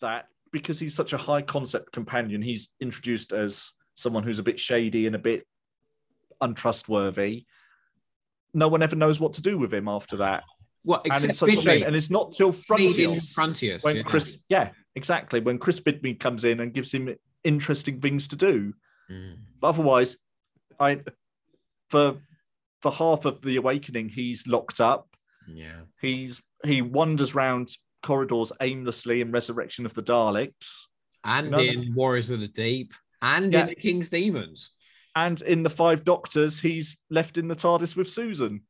that, 0.00 0.26
because 0.52 0.78
he's 0.78 0.94
such 0.94 1.12
a 1.12 1.18
high 1.18 1.42
concept 1.42 1.92
companion, 1.92 2.42
he's 2.42 2.68
introduced 2.80 3.32
as 3.32 3.70
someone 3.96 4.22
who's 4.22 4.38
a 4.38 4.42
bit 4.42 4.58
shady 4.60 5.06
and 5.06 5.16
a 5.16 5.18
bit 5.18 5.46
untrustworthy. 6.40 7.46
No 8.54 8.68
one 8.68 8.82
ever 8.82 8.96
knows 8.96 9.20
what 9.20 9.34
to 9.34 9.42
do 9.42 9.58
with 9.58 9.74
him 9.74 9.88
after 9.88 10.16
that, 10.18 10.44
What, 10.84 11.04
and 11.12 11.24
it's 11.24 11.42
a. 11.42 11.46
And 11.84 11.96
it's 11.96 12.10
not 12.10 12.32
till 12.32 12.52
Frontios, 12.52 13.34
Frontios, 13.34 13.84
when 13.84 13.96
yeah. 13.96 14.02
Chris, 14.02 14.38
yeah, 14.48 14.70
exactly, 14.94 15.40
when 15.40 15.58
Chris 15.58 15.80
Bidmead 15.80 16.20
comes 16.20 16.44
in 16.44 16.60
and 16.60 16.72
gives 16.72 16.92
him 16.92 17.14
interesting 17.42 18.00
things 18.00 18.28
to 18.28 18.36
do. 18.36 18.72
Mm. 19.10 19.36
But 19.60 19.68
otherwise, 19.68 20.16
I 20.78 21.00
for 21.90 22.16
for 22.80 22.90
half 22.90 23.24
of 23.24 23.42
the 23.42 23.56
awakening, 23.56 24.08
he's 24.08 24.46
locked 24.46 24.80
up. 24.80 25.08
Yeah. 25.48 25.80
He's 26.00 26.42
he 26.64 26.82
wanders 26.82 27.34
around 27.34 27.70
corridors 28.02 28.52
aimlessly 28.60 29.20
in 29.20 29.32
Resurrection 29.32 29.86
of 29.86 29.94
the 29.94 30.02
Daleks, 30.02 30.82
And 31.24 31.54
in 31.58 31.94
Warriors 31.94 32.30
of 32.30 32.40
the 32.40 32.48
Deep, 32.48 32.92
and 33.22 33.52
Yeah. 33.52 33.62
in 33.62 33.66
the 33.68 33.74
King's 33.74 34.08
Demons. 34.08 34.70
And 35.16 35.40
in 35.42 35.62
the 35.62 35.70
Five 35.70 36.04
Doctors, 36.04 36.58
he's 36.58 36.96
left 37.10 37.38
in 37.38 37.48
the 37.48 37.54
TARDIS 37.54 37.96
with 37.96 38.10
Susan. 38.10 38.62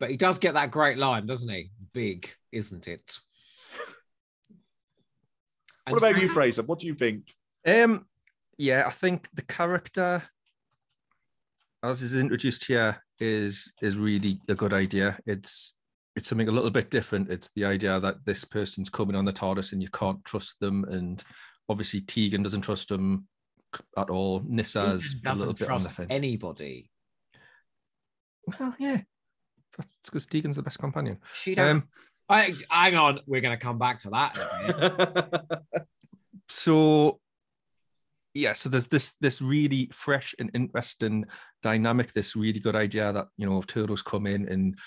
But 0.00 0.10
he 0.10 0.16
does 0.16 0.38
get 0.38 0.54
that 0.54 0.70
great 0.70 0.98
line, 0.98 1.26
doesn't 1.26 1.48
he? 1.48 1.70
Big, 1.92 2.32
isn't 2.50 2.88
it? 2.88 3.18
What 5.88 5.98
about 5.98 6.20
you, 6.20 6.28
Frazer? 6.28 6.62
What 6.62 6.78
do 6.78 6.86
you 6.86 6.94
think? 6.94 7.32
Um, 7.66 8.06
yeah, 8.58 8.84
I 8.86 8.90
think 8.90 9.28
the 9.34 9.42
character, 9.42 10.22
as 11.82 12.02
is 12.02 12.14
introduced 12.14 12.64
here, 12.64 13.02
is 13.20 13.72
is 13.80 13.96
really 13.96 14.40
a 14.48 14.54
good 14.54 14.72
idea. 14.72 15.18
It's 15.26 15.74
it's 16.16 16.28
something 16.28 16.48
a 16.48 16.52
little 16.52 16.70
bit 16.70 16.90
different. 16.90 17.30
It's 17.30 17.50
the 17.54 17.64
idea 17.64 18.00
that 18.00 18.24
this 18.24 18.44
person's 18.44 18.88
coming 18.88 19.16
on 19.16 19.24
the 19.24 19.32
TARDIS 19.32 19.72
and 19.72 19.82
you 19.82 19.90
can't 19.90 20.24
trust 20.24 20.58
them, 20.60 20.84
and 20.84 21.22
obviously 21.68 22.00
Tegan 22.00 22.42
doesn't 22.42 22.62
trust 22.62 22.88
them 22.88 23.28
at 23.96 24.10
all. 24.10 24.40
Nyssa's 24.40 25.16
a 25.24 25.34
little 25.34 25.54
bit 25.54 25.70
on 25.70 25.82
the 25.82 25.88
fence. 25.88 26.08
anybody. 26.10 26.90
Well, 28.46 28.74
yeah, 28.78 29.00
that's 29.76 29.88
because 30.04 30.26
Tegan's 30.26 30.56
the 30.56 30.62
best 30.62 30.78
companion. 30.78 31.18
She 31.34 31.54
don't. 31.54 31.68
Um, 31.68 31.88
I, 32.28 32.54
hang 32.70 32.96
on, 32.96 33.20
we're 33.26 33.40
going 33.40 33.56
to 33.56 33.62
come 33.62 33.78
back 33.78 33.98
to 33.98 34.10
that. 34.10 34.36
in 34.36 34.42
a 34.42 34.88
minute. 34.88 35.62
so 36.48 37.20
yeah 38.34 38.52
so 38.52 38.68
there's 38.68 38.88
this 38.88 39.14
this 39.20 39.40
really 39.40 39.88
fresh 39.92 40.34
and 40.38 40.50
interesting 40.54 41.24
dynamic 41.62 42.12
this 42.12 42.36
really 42.36 42.60
good 42.60 42.76
idea 42.76 43.12
that 43.12 43.28
you 43.36 43.48
know 43.48 43.58
if 43.58 43.66
Turlough's 43.66 44.02
come 44.02 44.26
in 44.26 44.48
and 44.48 44.78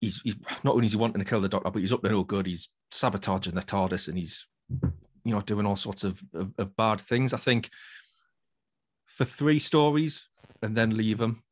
he's, 0.00 0.20
he's 0.22 0.36
not 0.62 0.74
only 0.74 0.86
is 0.86 0.92
he 0.92 0.98
wanting 0.98 1.18
to 1.18 1.28
kill 1.28 1.40
the 1.40 1.48
doctor 1.48 1.70
but 1.70 1.80
he's 1.80 1.92
up 1.92 2.02
to 2.02 2.10
no 2.10 2.22
good 2.22 2.46
he's 2.46 2.68
sabotaging 2.90 3.54
the 3.54 3.62
tardis 3.62 4.08
and 4.08 4.18
he's 4.18 4.46
you 5.24 5.34
know 5.34 5.40
doing 5.40 5.66
all 5.66 5.76
sorts 5.76 6.04
of, 6.04 6.22
of, 6.34 6.52
of 6.58 6.76
bad 6.76 7.00
things 7.00 7.32
i 7.34 7.38
think 7.38 7.70
for 9.06 9.24
three 9.24 9.58
stories 9.58 10.28
and 10.62 10.76
then 10.76 10.96
leave 10.96 11.18
them 11.18 11.42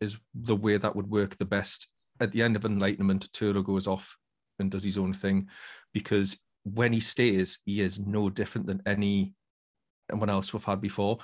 is 0.00 0.18
the 0.34 0.56
way 0.56 0.76
that 0.76 0.94
would 0.94 1.10
work 1.10 1.36
the 1.38 1.44
best 1.44 1.88
at 2.20 2.32
the 2.32 2.42
end 2.42 2.56
of 2.56 2.64
enlightenment 2.64 3.30
Turlough 3.32 3.64
goes 3.64 3.86
off 3.86 4.16
and 4.58 4.70
does 4.70 4.84
his 4.84 4.98
own 4.98 5.12
thing 5.12 5.48
because 5.92 6.36
when 6.74 6.92
he 6.92 7.00
stays, 7.00 7.60
he 7.64 7.80
is 7.80 8.00
no 8.00 8.28
different 8.28 8.66
than 8.66 8.82
any 8.86 9.34
anyone 10.10 10.30
else 10.30 10.52
we've 10.52 10.64
had 10.64 10.80
before. 10.80 11.18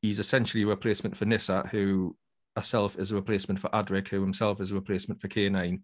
he's 0.00 0.18
essentially 0.18 0.62
a 0.62 0.66
replacement 0.66 1.16
for 1.16 1.24
Nyssa, 1.24 1.68
who 1.70 2.16
herself 2.56 2.96
is 2.98 3.10
a 3.10 3.14
replacement 3.14 3.60
for 3.60 3.68
Adric, 3.70 4.08
who 4.08 4.20
himself 4.20 4.60
is 4.60 4.70
a 4.70 4.74
replacement 4.74 5.20
for 5.20 5.28
K9. 5.28 5.80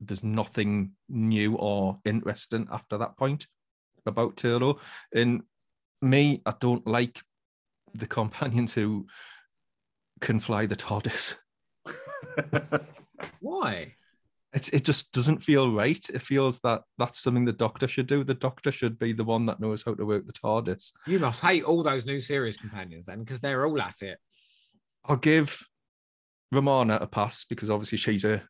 There's 0.00 0.24
nothing 0.24 0.92
new 1.08 1.54
or 1.54 1.98
interesting 2.04 2.66
after 2.70 2.98
that 2.98 3.16
point 3.16 3.46
about 4.06 4.36
Turlough. 4.36 4.78
And 5.14 5.42
me, 6.02 6.42
I 6.46 6.54
don't 6.60 6.86
like 6.86 7.22
the 7.94 8.06
companions 8.06 8.72
who 8.74 9.06
can 10.20 10.40
fly 10.40 10.66
the 10.66 10.76
TARDIS. 10.76 11.36
Why? 13.40 13.94
It's, 14.52 14.68
it 14.70 14.84
just 14.84 15.12
doesn't 15.12 15.42
feel 15.42 15.70
right. 15.70 16.04
It 16.12 16.22
feels 16.22 16.60
that 16.60 16.82
that's 16.98 17.20
something 17.20 17.44
the 17.44 17.52
Doctor 17.52 17.86
should 17.88 18.06
do. 18.06 18.24
The 18.24 18.34
Doctor 18.34 18.72
should 18.72 18.98
be 18.98 19.12
the 19.12 19.24
one 19.24 19.46
that 19.46 19.60
knows 19.60 19.82
how 19.82 19.94
to 19.94 20.06
work 20.06 20.26
the 20.26 20.32
TARDIS. 20.32 20.92
You 21.06 21.18
must 21.18 21.42
hate 21.42 21.64
all 21.64 21.82
those 21.82 22.06
new 22.06 22.20
series 22.20 22.56
companions 22.56 23.06
then, 23.06 23.20
because 23.20 23.40
they're 23.40 23.66
all 23.66 23.80
at 23.80 24.02
it. 24.02 24.18
I'll 25.04 25.16
give 25.16 25.62
Romana 26.52 26.98
a 27.00 27.06
pass 27.06 27.44
because 27.44 27.70
obviously 27.70 27.98
she's 27.98 28.24
a, 28.24 28.42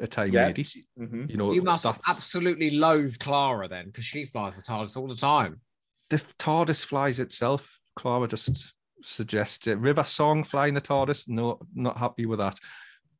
a 0.00 0.06
time 0.06 0.32
Yeah. 0.32 0.46
lady. 0.46 0.64
Mhm. 0.98 1.30
You 1.30 1.36
know, 1.36 1.52
You 1.52 1.62
must 1.62 1.84
that's 1.84 2.08
absolutely 2.08 2.70
loathe 2.70 3.18
Clara 3.18 3.68
then, 3.68 3.86
because 3.86 4.04
she 4.04 4.24
flies 4.24 4.56
the 4.56 4.62
TARDIS 4.62 4.96
all 4.96 5.06
the 5.08 5.14
time. 5.16 5.60
the 6.10 6.18
TARDIS 6.38 6.84
flies 6.84 7.18
itself. 7.20 7.78
Clara 7.96 8.28
just 8.28 8.74
suggests 9.02 9.66
it. 9.66 9.78
River 9.78 10.04
Song 10.04 10.44
flying 10.44 10.74
the 10.74 10.80
TARDIS. 10.80 11.28
No, 11.28 11.60
not 11.74 11.96
happy 11.96 12.26
with 12.26 12.38
that. 12.40 12.58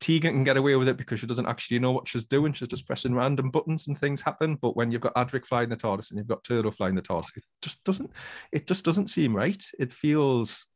Tegan 0.01 0.35
can 0.35 0.45
get 0.45 0.57
away 0.57 0.75
with 0.77 0.89
it 0.89 0.97
because 0.97 1.21
she 1.21 1.27
doesn't 1.27 1.47
actually 1.47 1.79
know 1.79 1.93
what 1.93 2.09
she's 2.09 2.25
doing. 2.25 2.53
She's 2.53 2.69
just 2.69 2.87
pressing 2.87 3.15
random 3.15 3.51
buttons 3.51 3.87
and 3.87 3.97
things 3.99 4.21
happen. 4.21 4.57
But 4.57 4.77
when 4.77 4.91
you've 4.91 5.01
got 5.01 5.15
Adric 5.15 5.47
flying 5.47 5.71
the 5.71 5.77
TARDIS 5.77 6.11
and 6.11 6.19
you've 6.19 6.27
got 6.27 6.45
Turlough 6.45 6.75
flying 6.75 6.95
the 6.95 7.03
TARDIS, 7.03 7.37
it 7.37 7.45
just 7.63 7.83
doesn't. 7.85 8.11
It 8.53 8.67
just 8.67 8.85
doesn't 8.85 9.09
seem 9.09 9.35
right. 9.35 9.65
It 9.79 9.93
feels 9.93 10.67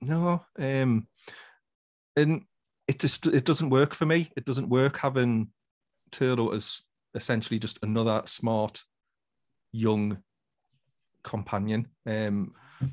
no. 0.00 0.44
Um, 0.58 1.06
and 2.16 2.42
it 2.88 2.98
just 2.98 3.26
it 3.26 3.44
doesn't 3.44 3.70
work 3.70 3.94
for 3.94 4.06
me. 4.06 4.30
It 4.36 4.44
doesn't 4.44 4.68
work 4.68 4.98
having 4.98 5.48
Turlough 6.10 6.54
as 6.56 6.80
essentially 7.14 7.58
just 7.58 7.78
another 7.82 8.22
smart 8.24 8.82
young 9.72 10.22
companion. 11.22 11.88
Um, 12.06 12.54
Do 12.80 12.88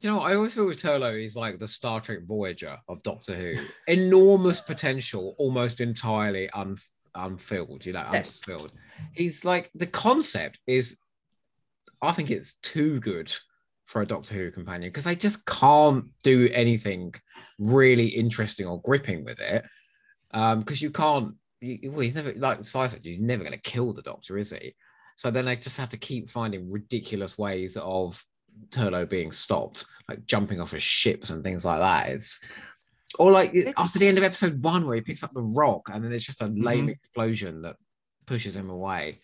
you 0.00 0.10
know 0.10 0.18
what? 0.18 0.30
I 0.30 0.34
always 0.34 0.54
feel 0.54 0.66
with 0.66 0.82
Turlough, 0.82 1.20
he's 1.20 1.36
like 1.36 1.58
the 1.58 1.68
Star 1.68 2.00
Trek 2.00 2.20
Voyager 2.26 2.76
of 2.88 3.02
Doctor 3.02 3.34
Who. 3.34 3.54
Enormous 3.86 4.60
potential, 4.60 5.34
almost 5.38 5.80
entirely 5.80 6.50
un- 6.50 6.76
unfilled, 7.14 7.84
you 7.86 7.92
know, 7.92 8.08
Yes. 8.12 8.40
unfulfilled. 8.40 8.72
He's 9.12 9.44
like, 9.44 9.70
the 9.74 9.86
concept 9.86 10.58
is, 10.66 10.98
I 12.02 12.12
think 12.12 12.30
it's 12.30 12.54
too 12.62 13.00
good 13.00 13.32
for 13.88 14.02
a 14.02 14.06
Doctor 14.06 14.34
Who 14.34 14.50
companion 14.50 14.90
because 14.90 15.06
I 15.06 15.14
just 15.14 15.44
can't 15.46 16.04
do 16.22 16.48
anything 16.52 17.14
really 17.58 18.06
interesting 18.06 18.66
or 18.66 18.80
gripping 18.82 19.24
with 19.24 19.40
it. 19.40 19.64
Because 20.30 20.82
you 20.82 20.90
can't, 20.90 21.34
you, 21.62 21.90
well, 21.90 22.00
he's 22.00 22.14
never, 22.14 22.34
like 22.34 22.62
so 22.64 22.80
I 22.80 22.88
said, 22.88 23.00
he's 23.02 23.18
never 23.18 23.42
going 23.42 23.54
to 23.56 23.70
kill 23.70 23.94
the 23.94 24.02
Doctor, 24.02 24.36
is 24.36 24.50
he? 24.50 24.74
So 25.16 25.30
then 25.30 25.46
they 25.46 25.56
just 25.56 25.78
have 25.78 25.88
to 25.88 25.96
keep 25.96 26.28
finding 26.28 26.70
ridiculous 26.70 27.38
ways 27.38 27.78
of 27.78 28.22
Turlough 28.68 29.08
being 29.08 29.32
stopped, 29.32 29.86
like 30.06 30.26
jumping 30.26 30.60
off 30.60 30.74
of 30.74 30.82
ships 30.82 31.30
and 31.30 31.42
things 31.42 31.64
like 31.64 31.80
that. 31.80 32.10
It's 32.10 32.40
or 33.18 33.32
like 33.32 33.54
after 33.78 33.98
the 33.98 34.06
end 34.06 34.18
of 34.18 34.22
episode 34.24 34.62
one 34.62 34.86
where 34.86 34.96
he 34.96 35.00
picks 35.00 35.22
up 35.22 35.32
the 35.32 35.40
rock 35.40 35.88
and 35.90 36.04
then 36.04 36.12
it's 36.12 36.24
just 36.26 36.42
a 36.42 36.46
lame 36.46 36.88
Mhm. 36.88 36.90
explosion 36.92 37.62
that 37.62 37.76
pushes 38.26 38.54
him 38.54 38.68
away. 38.68 39.20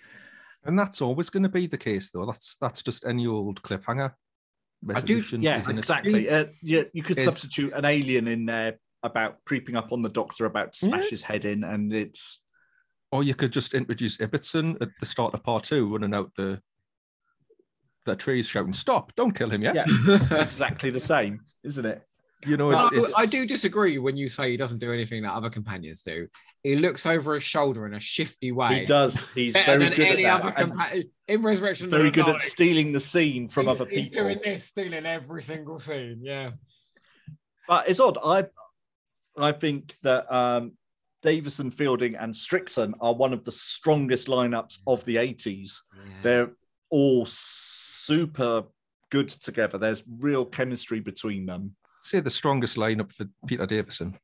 and 0.65 0.79
that's 0.79 1.03
always 1.03 1.29
going 1.29 1.43
to 1.43 1.49
be 1.51 1.67
the 1.67 1.77
case, 1.77 2.11
though. 2.11 2.25
That's 2.25 2.57
that's 2.57 2.83
just 2.83 3.05
any 3.05 3.27
old 3.27 3.61
cliffhanger 3.63 4.15
resolution. 4.85 5.43
Yeah, 5.43 5.57
isn't 5.59 5.77
it? 5.77 5.79
exactly. 5.79 6.29
Uh, 6.29 6.47
yeah, 6.63 6.83
you 6.93 7.03
could 7.03 7.19
It's- 7.19 7.25
substitute 7.25 7.73
an 7.73 7.85
alien 7.85 8.29
in 8.29 8.47
there 8.47 8.79
about 9.03 9.45
creeping 9.45 9.77
up 9.77 9.93
on 9.93 10.03
the 10.03 10.09
doctor, 10.09 10.47
about 10.47 10.73
to 10.73 10.79
smash 10.79 11.05
Yeah. 11.05 11.11
his 11.11 11.23
head 11.23 11.45
in, 11.45 11.65
and 11.65 11.93
it's 11.93 12.41
Or 13.13 13.23
you 13.23 13.35
could 13.35 13.53
just 13.53 13.75
introduce 13.75 14.17
Ibbotson 14.19 14.81
at 14.83 14.89
the 15.01 15.07
start 15.07 15.35
of 15.35 15.43
part 15.45 15.65
two, 15.65 15.93
running 15.93 16.15
out 16.15 16.33
the 16.37 16.61
the 18.07 18.15
trees, 18.17 18.47
shouting, 18.47 18.75
"Stop! 18.75 19.15
Don't 19.15 19.33
kill 19.35 19.49
him 19.51 19.63
yet!" 19.63 19.75
yeah, 19.77 19.85
it's 19.87 20.41
exactly 20.55 20.91
the 20.91 21.01
same, 21.01 21.41
isn't 21.63 21.87
it? 21.87 22.03
You 22.47 22.57
know, 22.57 22.71
it's, 22.73 22.93
it's 22.93 23.19
I 23.19 23.27
do 23.27 23.47
disagree 23.47 23.99
when 23.99 24.17
you 24.17 24.29
say 24.29 24.51
he 24.51 24.57
doesn't 24.57 24.79
do 24.79 24.93
anything 24.93 25.23
that 25.23 25.33
other 25.33 25.51
companions 25.51 26.03
do. 26.03 26.27
He 26.63 26.77
looks 26.77 27.07
over 27.07 27.35
his 27.35 27.43
shoulder 27.45 27.87
in 27.87 27.95
a 27.95 28.01
shifty 28.01 28.53
way. 28.53 28.81
He 28.81 28.87
does. 28.87 29.29
He's 29.35 29.53
better 29.55 29.79
very 29.79 29.91
than 29.91 29.97
good 29.97 30.07
any 30.07 30.27
at 30.27 30.41
other 30.41 30.51
that. 30.51 30.59
and 30.61 30.73
companion 30.73 31.11
in 31.29 31.43
Resurrection. 31.43 31.91
Very 31.91 32.11
good 32.11 32.29
at 32.29 32.41
stealing 32.41 32.93
the 32.93 33.01
scene 33.01 33.49
from 33.49 33.67
He's- 33.67 33.77
other 33.77 33.85
people. 33.87 33.99
He's 34.03 34.09
people. 34.09 34.25
doing 34.25 34.41
this, 34.45 34.65
stealing 34.65 35.07
every 35.07 35.43
single 35.43 35.79
scene. 35.79 36.21
Yeah. 36.23 36.51
But 37.69 37.89
it's 37.89 38.01
odd. 38.01 38.19
I 38.25 38.47
I 39.37 39.53
think 39.53 39.95
that 40.03 40.33
um, 40.33 40.73
Davison, 41.23 41.71
Fielding, 41.71 42.15
and 42.15 42.35
Strickson 42.35 42.93
are 43.01 43.15
one 43.15 43.33
of 43.33 43.45
the 43.45 43.51
strongest 43.51 44.29
lineups 44.29 44.79
of 44.87 45.05
the 45.07 45.17
80s. 45.17 45.79
They're 46.23 46.51
all 46.91 47.25
super 47.27 48.65
good 49.11 49.29
together. 49.31 49.79
There's 49.79 50.05
real 50.19 50.45
chemistry 50.45 51.01
between 51.01 51.47
them. 51.47 51.75
Say 52.05 52.21
the 52.21 52.29
strongest 52.31 52.77
lineup 52.77 53.11
for 53.13 53.25
Peter 53.47 53.65
Davison. 53.65 54.15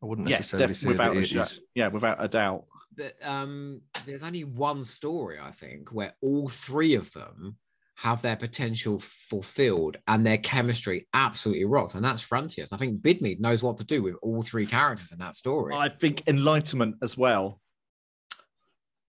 I 0.00 0.06
wouldn't 0.06 0.28
Yes, 0.28 0.38
necessarily 0.52 0.66
def- 0.68 0.76
say 0.76 0.88
without 0.88 1.14
the 1.14 1.20
a 1.20 1.24
shot. 1.24 1.46
80s. 1.46 1.58
Yeah, 1.74 1.88
without 1.88 2.22
a 2.24 2.28
doubt. 2.28 2.64
But, 2.96 3.14
um, 3.22 3.80
there's 4.06 4.22
only 4.22 4.44
one 4.44 4.84
story 4.84 5.38
I 5.40 5.50
think 5.50 5.92
where 5.92 6.14
all 6.22 6.48
three 6.48 6.94
of 6.94 7.12
them 7.12 7.56
have 7.96 8.22
their 8.22 8.36
potential 8.36 9.00
fulfilled 9.00 9.96
and 10.06 10.24
their 10.24 10.38
chemistry 10.38 11.08
absolutely 11.12 11.64
rocks, 11.64 11.96
and 11.96 12.04
that's 12.04 12.24
Frontios. 12.24 12.68
I 12.72 12.76
think 12.76 13.00
Bidmead 13.02 13.40
knows 13.40 13.64
what 13.64 13.76
to 13.78 13.84
do 13.84 14.00
with 14.00 14.14
all 14.22 14.40
three 14.42 14.66
characters 14.66 15.10
in 15.10 15.18
that 15.18 15.34
story. 15.34 15.74
I 15.74 15.88
think 15.88 16.22
Enlightenment 16.28 16.96
as 17.02 17.18
well. 17.18 17.60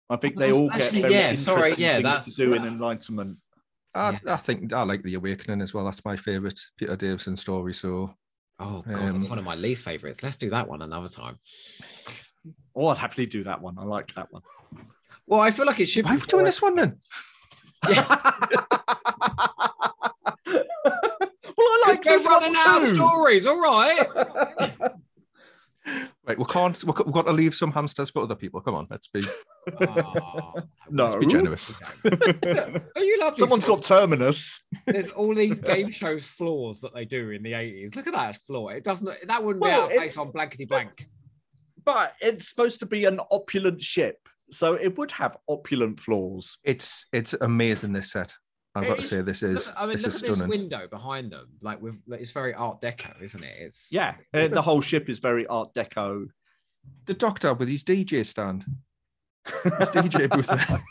I 0.10 0.15
think 0.15 0.38
they 0.38 0.54
all 0.54 0.70
get 0.70 0.82
actually, 0.82 1.02
very 1.02 1.13
yeah, 1.13 1.34
sorry, 1.36 1.74
yeah, 1.78 1.96
things 1.96 2.04
that's- 2.04 2.36
to 2.36 2.46
do 2.46 2.54
in 2.54 2.65
Enlightenment. 2.65 3.38
I, 3.95 4.19
I 4.28 4.36
think 4.38 4.73
I 4.73 4.84
like 4.84 5.02
the 5.04 5.15
Awakening 5.15 5.62
as 5.62 5.73
well. 5.73 5.86
That's 5.86 6.06
my 6.06 6.15
favorite 6.15 6.60
Peter 6.78 6.95
Davison 6.95 7.36
story. 7.36 7.73
So 7.73 8.13
oh 8.60 8.84
god, 8.88 8.95
Um, 8.95 9.21
it's 9.21 9.30
one 9.30 9.39
of 9.39 9.45
my 9.45 9.56
least 9.56 9.84
favorites. 9.84 10.21
Let's 10.23 10.36
do 10.36 10.50
that 10.52 10.67
one 10.67 10.82
another 10.82 11.08
time. 11.08 11.38
Oh, 12.76 12.88
I'd 12.88 12.97
happily 12.97 13.26
do 13.26 13.43
that 13.45 13.62
one. 13.62 13.78
I 13.80 13.84
like 13.84 14.13
that 14.15 14.32
one. 14.32 14.43
Well, 15.26 15.39
I 15.41 15.52
feel 15.52 15.65
like 15.65 15.80
it 15.80 15.88
should 15.88 16.06
why 16.06 16.12
be 16.12 16.17
are 16.17 16.19
we 16.21 16.26
doing 16.28 16.45
this 16.45 16.62
one 16.62 16.76
then? 16.76 16.97
Yeah. 17.88 18.06
well, 20.47 20.63
I 21.58 21.84
like 21.88 22.04
We're 22.06 22.12
this 22.12 22.26
one 22.26 22.41
running 22.41 22.56
out 22.58 22.82
of 22.82 22.89
too. 22.89 22.95
stories. 22.95 23.45
All 23.45 23.60
right. 23.60 24.08
Right, 26.55 26.81
we 26.83 26.93
can't. 26.93 27.05
We've 27.05 27.13
got, 27.13 27.25
to 27.25 27.31
leave 27.31 27.53
some 27.55 27.71
hamsters 27.71 28.10
for 28.10 28.21
other 28.23 28.36
people. 28.36 28.62
Come 28.62 28.75
on, 28.75 28.88
let's 28.89 29.07
be 29.07 29.23
Ah, 29.81 30.53
No. 30.89 31.05
let's 31.05 31.15
be 31.17 31.25
generous. 31.25 31.73
oh, 32.05 32.12
you 33.01 33.19
love 33.19 33.33
these 33.33 33.39
Someone's 33.39 33.65
got 33.65 33.83
Terminus. 33.83 34.63
There's 34.86 35.12
all 35.12 35.36
these 35.36 35.60
game 35.73 35.89
shows 35.89 36.29
flaws 36.29 36.81
that 36.81 36.93
they 36.93 37.05
do 37.05 37.31
in 37.31 37.43
the 37.43 37.51
80s. 37.51 37.95
Look 37.95 38.07
at 38.07 38.13
that 38.13 38.38
flaw. 38.47 38.69
It 38.69 38.83
doesn't 38.83 39.10
that 39.27 39.43
wouldn't 39.43 39.63
be 39.63 39.69
Well, 39.69 39.83
out 39.83 39.91
of 39.91 39.97
place 39.97 40.17
on 40.17 40.31
blankety 40.31 40.65
blank. 40.65 41.05
But 41.83 42.13
it's 42.21 42.49
supposed 42.49 42.79
to 42.81 42.86
be 42.86 43.05
an 43.05 43.19
opulent 43.31 43.81
ship, 43.81 44.17
so 44.51 44.73
it 44.73 44.97
would 44.97 45.12
have 45.12 45.38
opulent 45.47 45.99
flaws. 45.99 46.57
It's 46.63 47.07
it's 47.13 47.33
amazing. 47.33 47.93
This 47.93 48.12
set. 48.12 48.33
I've 48.77 48.83
It 48.83 48.87
got 48.87 48.95
to 48.97 49.01
is- 49.01 49.09
say 49.09 49.21
this 49.21 49.43
is 49.43 49.67
Look, 49.67 49.75
I 49.77 49.85
mean, 49.85 49.93
this 49.97 50.03
look 50.05 50.13
is 50.13 50.21
at 50.23 50.37
this 50.37 50.47
window 50.47 50.87
behind 50.87 51.31
them. 51.31 51.47
Like 51.61 51.81
with 51.81 51.95
like, 52.07 52.21
it's 52.21 52.31
very 52.31 52.53
art 52.53 52.81
deco, 52.81 53.21
isn't 53.21 53.43
it? 53.43 53.55
It's 53.59 53.89
Yeah, 53.91 54.15
uh, 54.33 54.47
the 54.47 54.61
whole 54.61 54.81
ship 54.81 55.09
is 55.09 55.19
very 55.19 55.45
Art 55.47 55.73
Deco. 55.73 56.27
The 57.05 57.13
Doctor 57.13 57.53
with 57.53 57.67
his 57.69 57.83
DJ 57.83 58.25
stand, 58.25 58.65
his 59.45 59.89
DJ 59.89 60.29
booth. 60.33 60.47
there. 60.47 60.81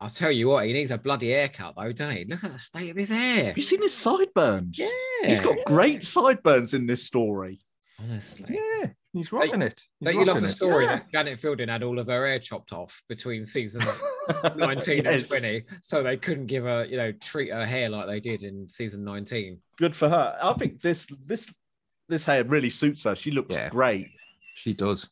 I'll 0.00 0.08
tell 0.10 0.30
you 0.30 0.48
what, 0.48 0.66
he 0.66 0.72
needs 0.72 0.90
a 0.90 0.98
bloody 0.98 1.30
haircut 1.30 1.74
though, 1.76 1.90
doesn't 1.92 2.16
he? 2.16 2.24
Look 2.26 2.44
at 2.44 2.52
the 2.52 2.58
state 2.58 2.90
of 2.90 2.96
his 2.96 3.08
hair. 3.08 3.46
Have 3.46 3.56
you 3.56 3.62
seen 3.62 3.80
his 3.82 3.94
sideburns? 3.94 4.78
Yeah. 4.78 5.28
He's 5.28 5.40
got 5.40 5.56
great 5.66 6.04
sideburns 6.04 6.74
in 6.74 6.86
this 6.86 7.02
story. 7.04 7.60
honestly. 7.98 8.46
Yeah, 8.60 8.88
he's 9.16 9.32
rocking 9.32 9.62
it. 9.62 9.82
He's 10.00 10.06
Don't 10.12 10.18
you 10.20 10.24
love 10.26 10.40
the 10.42 10.48
story 10.48 10.84
Yeah. 10.84 10.96
that 10.96 11.12
Janet 11.12 11.38
Fielding 11.38 11.68
had 11.68 11.82
all 11.82 11.98
of 11.98 12.06
her 12.06 12.26
hair 12.26 12.38
chopped 12.38 12.72
off 12.72 13.02
between 13.08 13.44
season 13.44 13.82
19 14.56 15.06
and 15.06 15.26
20, 15.26 15.64
so 15.82 16.02
they 16.02 16.16
couldn't 16.16 16.46
give 16.46 16.64
her, 16.64 16.84
you 16.84 16.96
know, 16.96 17.12
treat 17.12 17.52
her 17.52 17.64
hair 17.66 17.88
like 17.88 18.06
they 18.06 18.20
did 18.20 18.42
in 18.42 18.68
season 18.68 19.04
19. 19.04 19.58
Good 19.78 19.94
for 19.96 20.08
her. 20.08 20.36
I 20.42 20.52
think 20.54 20.80
this 20.82 21.06
this 21.24 21.52
this 22.08 22.24
hair 22.24 22.44
really 22.44 22.70
suits 22.70 23.04
her. 23.04 23.14
She 23.16 23.30
looks 23.30 23.54
Yeah. 23.54 23.68
great. 23.68 24.06
She 24.54 24.74
does. 24.74 25.08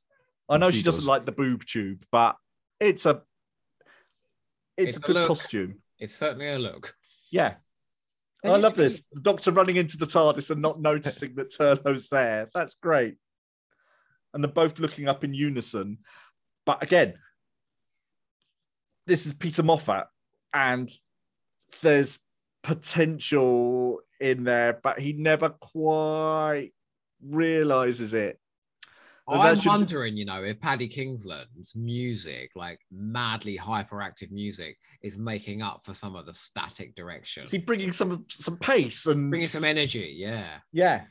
I 0.49 0.59
know 0.59 0.71
She 0.71 0.79
she, 0.79 0.83
doesn't 0.85 1.01
does. 1.01 1.09
like 1.09 1.25
the 1.27 1.33
boob 1.33 1.65
tube, 1.65 2.05
but 2.13 2.37
it's 2.81 3.07
a 3.07 3.23
it's, 4.77 4.89
It's 4.89 4.97
a 4.97 5.01
good 5.01 5.27
costume. 5.27 5.77
It's 5.99 6.15
certainly 6.15 6.49
a 6.49 6.59
look. 6.59 6.95
Yeah. 7.31 7.55
I 8.45 8.57
love 8.57 8.75
this. 8.75 9.05
The 9.11 9.21
doctor 9.21 9.53
running 9.53 9.77
into 9.77 9.97
the 9.97 10.05
TARDIS 10.05 10.51
and 10.51 10.61
not 10.61 10.79
noticing 10.81 11.35
that 11.37 11.51
Turlough's 11.51 12.09
there. 12.11 12.51
That's 12.55 12.75
great. 12.75 13.17
And 14.35 14.45
they're 14.45 14.51
both 14.53 14.79
looking 14.79 15.09
up 15.09 15.25
in 15.25 15.33
unison. 15.33 15.99
But 16.67 16.83
again, 16.83 17.15
this 19.07 19.27
is 19.27 19.33
Peter 19.35 19.63
Moffatt, 19.63 20.07
and 20.53 20.91
there's 21.83 22.19
potential 22.63 24.01
in 24.21 24.45
there, 24.45 24.81
but 24.83 24.99
he 24.99 25.13
never 25.13 25.51
quite 25.51 26.71
realizes 27.23 28.15
it. 28.15 28.39
That 29.27 29.37
I'm 29.37 29.57
should- 29.57 29.69
wondering, 29.69 30.17
you 30.19 30.27
know, 30.27 30.45
if 30.45 30.61
Paddy 30.61 30.87
Kingsland's 30.89 31.75
music, 31.75 32.51
like 32.55 32.79
madly 32.91 33.57
hyperactive 33.57 34.31
music, 34.31 34.77
is 35.03 35.17
making 35.17 35.63
up 35.63 35.81
for 35.85 35.95
some 35.95 36.15
of 36.15 36.27
the 36.27 36.35
static 36.35 36.95
direction, 36.95 37.45
Is 37.45 37.51
he 37.51 37.59
bringing 37.59 37.93
some 37.93 38.23
some 38.29 38.59
pace 38.59 39.07
and 39.07 39.31
bringing 39.31 39.49
some 39.49 39.65
energy. 39.65 40.15
Yeah. 40.17 40.59
yeah? 40.73 41.05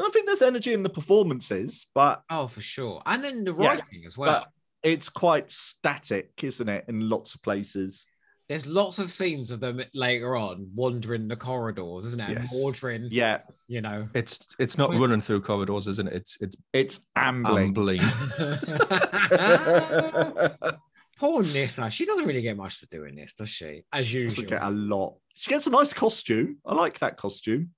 I 0.00 0.10
think 0.10 0.26
there's 0.26 0.42
energy 0.42 0.74
in 0.74 0.82
the 0.82 0.90
performances, 0.90 1.86
but 1.94 2.22
Oh, 2.30 2.46
for 2.46 2.60
sure. 2.60 3.02
And 3.06 3.22
then 3.24 3.44
the 3.44 3.54
Yeah, 3.58 3.68
writing 3.70 4.04
as 4.06 4.16
well. 4.16 4.40
but 4.40 4.48
it's 4.82 5.08
quite 5.08 5.50
static, 5.50 6.30
isn't 6.42 6.68
it? 6.68 6.84
In 6.88 7.08
lots 7.08 7.34
of 7.34 7.42
places. 7.42 8.06
There's 8.48 8.66
lots 8.66 8.98
of 8.98 9.10
scenes 9.10 9.50
of 9.50 9.60
them 9.60 9.82
later 9.92 10.34
on 10.34 10.70
wandering 10.74 11.28
the 11.28 11.36
corridors, 11.36 12.06
isn't 12.06 12.20
it? 12.20 12.30
Yes. 12.30 12.52
And 12.52 12.64
Ordering, 12.64 13.08
Yeah, 13.10 13.40
you 13.66 13.82
know. 13.82 14.08
It's 14.14 14.38
it's 14.58 14.78
not 14.78 14.90
running 14.98 15.20
through 15.20 15.42
corridors, 15.42 15.86
isn't 15.86 16.08
it? 16.08 16.14
It's 16.14 16.38
it's 16.40 16.56
it's 16.72 17.00
ambling. 17.14 17.68
ambling. 17.76 18.00
Poor 21.18 21.42
Nyssa. 21.42 21.90
She 21.90 22.06
doesn't 22.06 22.26
really 22.26 22.42
get 22.42 22.56
much 22.56 22.80
to 22.80 22.86
do 22.86 23.04
in 23.04 23.16
this, 23.16 23.34
does 23.34 23.48
she? 23.48 23.82
As 23.92 24.04
Doesn't 24.06 24.20
usual. 24.20 24.44
get 24.46 24.62
a 24.62 24.70
lot. 24.70 25.14
She 25.34 25.50
gets 25.50 25.66
a 25.66 25.70
nice 25.70 25.92
costume. 25.92 26.58
I 26.64 26.74
like 26.74 26.98
that 27.00 27.16
costume. 27.16 27.70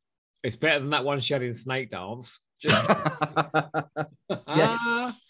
It's 0.42 0.56
better 0.56 0.80
than 0.80 0.90
that 0.90 1.04
one 1.04 1.20
she 1.20 1.34
had 1.34 1.42
in 1.42 1.52
Snake 1.54 1.90
Dance. 1.90 2.40
Just- 2.60 2.86
yes. 4.56 5.20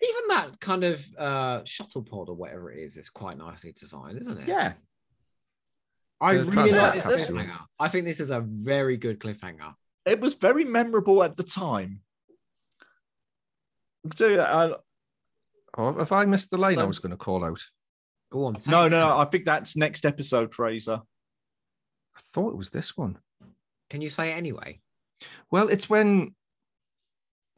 Even 0.00 0.22
that 0.28 0.60
kind 0.60 0.84
of 0.84 1.04
uh, 1.18 1.60
shuttle 1.64 2.02
pod 2.02 2.28
or 2.28 2.34
whatever 2.34 2.70
it 2.70 2.78
is 2.80 2.96
is 2.96 3.08
quite 3.10 3.36
nicely 3.36 3.72
designed, 3.72 4.18
isn't 4.18 4.38
it? 4.42 4.48
Yeah. 4.48 4.74
I 6.20 6.36
The 6.36 6.44
really 6.44 6.72
like 6.72 6.94
this 6.94 7.04
transport 7.04 7.18
capsule. 7.18 7.36
cliffhanger. 7.36 7.58
I 7.80 7.88
think 7.88 8.04
this 8.06 8.20
is 8.20 8.30
a 8.30 8.40
very 8.40 8.96
good 8.96 9.18
cliffhanger. 9.20 9.74
It 10.04 10.20
was 10.20 10.34
very 10.34 10.64
memorable 10.64 11.22
at 11.22 11.36
the 11.36 11.42
time. 11.44 12.00
So, 14.14 14.34
uh, 14.36 14.76
Oh, 15.76 15.92
have 15.98 16.12
I 16.12 16.24
missed 16.24 16.50
the 16.50 16.56
line 16.58 16.78
I 16.78 16.84
was 16.84 16.98
going 16.98 17.10
to 17.10 17.16
call 17.16 17.44
out? 17.44 17.60
Go 18.32 18.44
on. 18.46 18.56
no, 18.68 18.88
no, 18.88 19.00
no. 19.08 19.18
I 19.18 19.26
think 19.26 19.44
that's 19.44 19.76
next 19.76 20.04
episode, 20.04 20.54
Frazer. 20.54 21.00
I 22.16 22.20
thought 22.32 22.50
it 22.52 22.56
was 22.56 22.70
this 22.70 22.96
one. 22.96 23.18
Can 23.90 24.00
you 24.00 24.10
say 24.10 24.30
it 24.30 24.36
anyway? 24.36 24.80
Well, 25.50 25.68
it's 25.68 25.88
when 25.90 26.34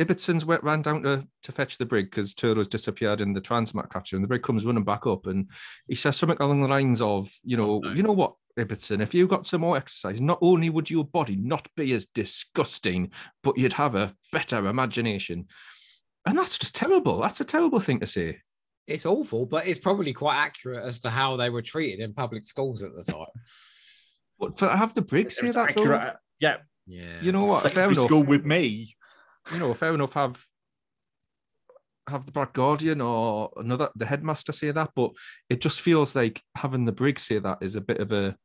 Ibbotson's 0.01 0.47
went 0.47 0.63
ran 0.65 0.81
down 0.83 1.03
to, 1.03 1.27
to 1.43 1.53
fetch 1.53 1.77
the 1.77 1.85
brig 1.85 2.07
because 2.07 2.35
Turlough's 2.35 2.69
disappeared 2.69 3.21
in 3.21 3.33
the 3.33 3.41
transmat 3.41 3.91
capture, 3.91 4.17
and 4.17 4.25
the 4.25 4.29
brig 4.29 4.43
comes 4.43 4.65
running 4.65 4.85
back 4.85 5.07
up, 5.07 5.27
and 5.27 5.51
he 5.89 5.95
says 5.95 6.17
something 6.17 6.39
along 6.41 6.63
the 6.63 6.69
lines 6.69 7.03
of, 7.03 7.31
you 7.43 7.57
know, 7.57 7.77
Okay. 7.85 7.97
you 7.97 8.03
know 8.03 8.13
what, 8.13 8.35
Ibbotson, 8.59 9.03
if 9.03 9.13
you 9.15 9.27
got 9.27 9.47
some 9.47 9.61
more 9.61 9.77
exercise, 9.77 10.21
not 10.21 10.39
only 10.41 10.71
would 10.71 10.91
your 10.91 11.05
body 11.05 11.37
not 11.37 11.69
be 11.77 11.93
as 11.93 12.07
disgusting, 12.07 13.13
but 13.43 13.59
you'd 13.59 13.75
have 13.75 13.95
a 13.95 14.15
better 14.33 14.67
imagination. 14.67 15.47
And 16.27 16.39
that's 16.39 16.59
just 16.59 16.75
terrible. 16.75 17.21
That's 17.21 17.41
a 17.41 17.45
terrible 17.45 17.81
thing 17.81 18.01
to 18.01 18.07
say. 18.07 18.39
It's 18.87 19.07
awful, 19.07 19.47
but 19.47 19.67
it's 19.67 19.79
probably 19.79 20.13
quite 20.13 20.37
accurate 20.37 20.85
as 20.85 20.99
to 21.01 21.11
how 21.11 21.37
they 21.37 21.49
were 21.51 21.63
treated 21.63 22.01
in 22.01 22.13
public 22.13 22.45
schools 22.45 22.83
at 22.83 22.95
the 22.95 23.05
time. 23.05 23.27
But 24.41 24.59
for 24.59 24.69
have 24.69 24.95
the 24.95 25.03
brig 25.03 25.31
say 25.31 25.49
It's 25.49 25.57
that, 25.57 25.77
though, 25.77 25.83
accurate. 25.83 26.17
Yeah. 26.41 26.57
Yeah. 26.87 27.21
you 27.23 27.31
know 27.31 27.45
what? 27.45 27.63
Fair 27.63 27.71
Secondary 27.71 27.93
enough. 27.93 28.07
school 28.07 28.23
with 28.25 28.45
me. 28.45 28.97
you 29.53 29.59
know, 29.59 29.75
fair 29.75 29.95
enough. 29.95 30.15
Have 30.15 30.45
have 32.09 32.27
the 32.27 32.33
Black 32.33 32.53
Guardian 32.53 33.01
or 33.01 33.51
another 33.57 33.89
the 33.95 34.07
headmaster 34.07 34.53
say 34.53 34.71
that, 34.73 34.91
but 34.97 35.13
it 35.49 35.61
just 35.61 35.81
feels 35.81 36.17
like 36.17 36.43
having 36.57 36.85
the 36.85 36.93
brig 36.93 37.19
say 37.19 37.39
that 37.39 37.59
is 37.61 37.77
a 37.77 37.81
bit 37.81 37.99
of 37.99 38.11
a 38.13 38.37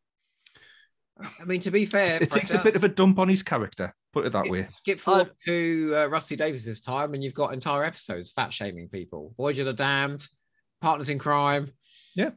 I 1.17 1.45
mean, 1.45 1.61
to 1.61 1.71
be 1.71 1.85
fair, 1.85 2.21
it 2.21 2.29
takes 2.29 2.53
a 2.53 2.61
bit 2.61 2.75
of 2.75 2.83
a 2.83 2.89
dump 2.89 3.19
on 3.19 3.29
his 3.29 3.41
character. 3.41 3.93
Put 4.11 4.25
it 4.25 4.33
that 4.33 4.49
way. 4.49 4.67
Skip 4.69 4.99
forward 4.99 5.31
to 5.45 5.93
uh, 5.95 6.07
Rusty 6.07 6.35
Davies's 6.35 6.81
time, 6.81 7.13
and 7.13 7.23
you've 7.23 7.33
got 7.33 7.53
entire 7.53 7.83
episodes 7.83 8.31
fat 8.31 8.53
shaming 8.53 8.89
people. 8.89 9.33
Voyage 9.37 9.59
of 9.59 9.65
the 9.65 9.73
Damned, 9.73 10.27
Partners 10.81 11.09
in 11.09 11.17
Crime. 11.17 11.71
Yeah, 12.15 12.31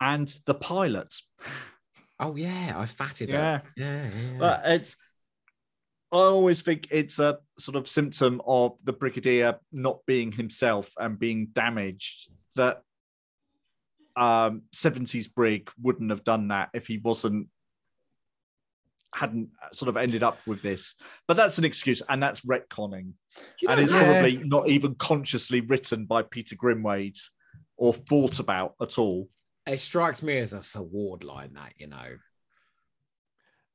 and 0.00 0.28
the 0.44 0.54
pilots. 0.54 1.26
Oh 2.20 2.36
yeah, 2.36 2.74
I 2.76 2.86
fatted 2.86 3.28
Yeah. 3.28 3.56
it. 3.56 3.62
Yeah, 3.76 4.10
yeah. 4.10 4.38
But 4.38 4.62
it's 4.64 4.96
I 6.10 6.16
always 6.16 6.62
think 6.62 6.88
it's 6.90 7.18
a 7.18 7.38
sort 7.58 7.76
of 7.76 7.86
symptom 7.86 8.40
of 8.46 8.82
the 8.84 8.94
brigadier 8.94 9.58
not 9.72 10.00
being 10.06 10.32
himself 10.32 10.90
and 10.98 11.18
being 11.18 11.48
damaged 11.52 12.30
that 12.56 12.82
um 14.16 14.62
70s 14.74 15.32
brig 15.32 15.70
wouldn't 15.80 16.10
have 16.10 16.24
done 16.24 16.48
that 16.48 16.70
if 16.72 16.86
he 16.86 16.98
wasn't 16.98 17.46
hadn't 19.14 19.50
sort 19.72 19.88
of 19.88 19.96
ended 19.96 20.22
up 20.22 20.38
with 20.46 20.60
this 20.60 20.94
but 21.28 21.36
that's 21.36 21.58
an 21.58 21.64
excuse 21.64 22.02
and 22.08 22.22
that's 22.22 22.40
retconning 22.40 23.12
You 23.60 23.68
and 23.68 23.80
it's 23.80 23.92
probably 23.92 24.38
not 24.44 24.68
even 24.68 24.94
consciously 24.96 25.60
written 25.60 26.04
by 26.04 26.22
peter 26.22 26.56
grimwade 26.56 27.18
or 27.76 27.94
thought 27.94 28.40
about 28.40 28.74
at 28.82 28.98
all 28.98 29.28
it 29.68 29.80
strikes 29.80 30.22
me 30.22 30.38
as 30.38 30.52
a 30.52 30.62
sword 30.62 31.24
line 31.24 31.54
that 31.54 31.74
you 31.76 31.86
know. 31.86 32.16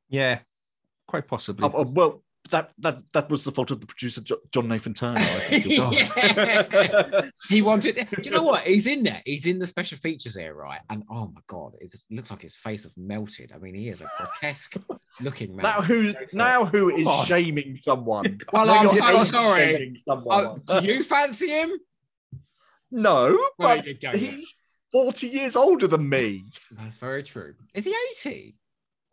Yeah, 0.10 0.40
quite 1.08 1.28
possibly. 1.28 1.66
Oh, 1.68 1.72
oh, 1.74 1.84
well 1.84 2.24
that 2.52 2.72
that 2.80 2.98
that 3.14 3.30
was 3.30 3.46
the 3.46 3.52
fault 3.54 3.72
of 3.72 3.80
the 3.80 3.88
producer 3.88 4.22
john 4.52 4.68
nathan 4.68 4.94
turner 4.94 5.18
I 5.22 5.24
think. 5.24 5.66
Yeah. 5.68 7.30
He 7.48 7.62
wanted. 7.62 7.96
Do 8.12 8.22
you 8.22 8.32
know 8.32 8.44
what? 8.44 8.68
He's 8.68 8.86
in 8.86 9.04
there. 9.04 9.22
He's 9.26 9.46
in 9.46 9.60
the 9.60 9.66
special 9.66 9.98
features 9.98 10.36
here, 10.36 10.54
right? 10.54 10.82
And 10.90 11.04
oh 11.10 11.32
my 11.34 11.42
god, 11.48 11.74
it 11.80 11.96
looks 12.12 12.32
like 12.32 12.42
his 12.42 12.56
face 12.58 12.84
has 12.84 12.94
melted. 12.98 13.54
I 13.56 13.60
mean, 13.60 13.76
he 13.76 13.88
is 13.90 14.02
a 14.02 14.10
grotesque 14.18 14.76
looking 15.22 15.56
man. 15.56 15.64
Now 15.64 15.82
who 15.82 16.14
now 16.34 16.66
who 16.66 16.94
is 16.96 17.06
God. 17.06 17.28
shaming 17.28 17.80
someone? 17.82 18.40
Well, 18.52 18.66
Now 18.66 18.80
I'm 18.80 18.86
you're 18.98 19.20
so 19.22 19.24
sorry. 19.24 19.62
shaming 19.62 19.98
someone. 20.08 20.62
Oh, 20.68 20.82
do 20.82 20.86
you 20.88 21.02
fancy 21.04 21.48
him? 21.50 21.72
no, 22.92 23.38
but 23.58 23.86
he's 23.86 24.54
40 24.94 25.28
years 25.28 25.56
older 25.58 25.88
than 25.88 26.08
me. 26.08 26.46
That's 26.72 26.98
very 26.98 27.24
true. 27.24 27.56
Is 27.74 27.84
he 27.86 27.94
80 28.26 28.56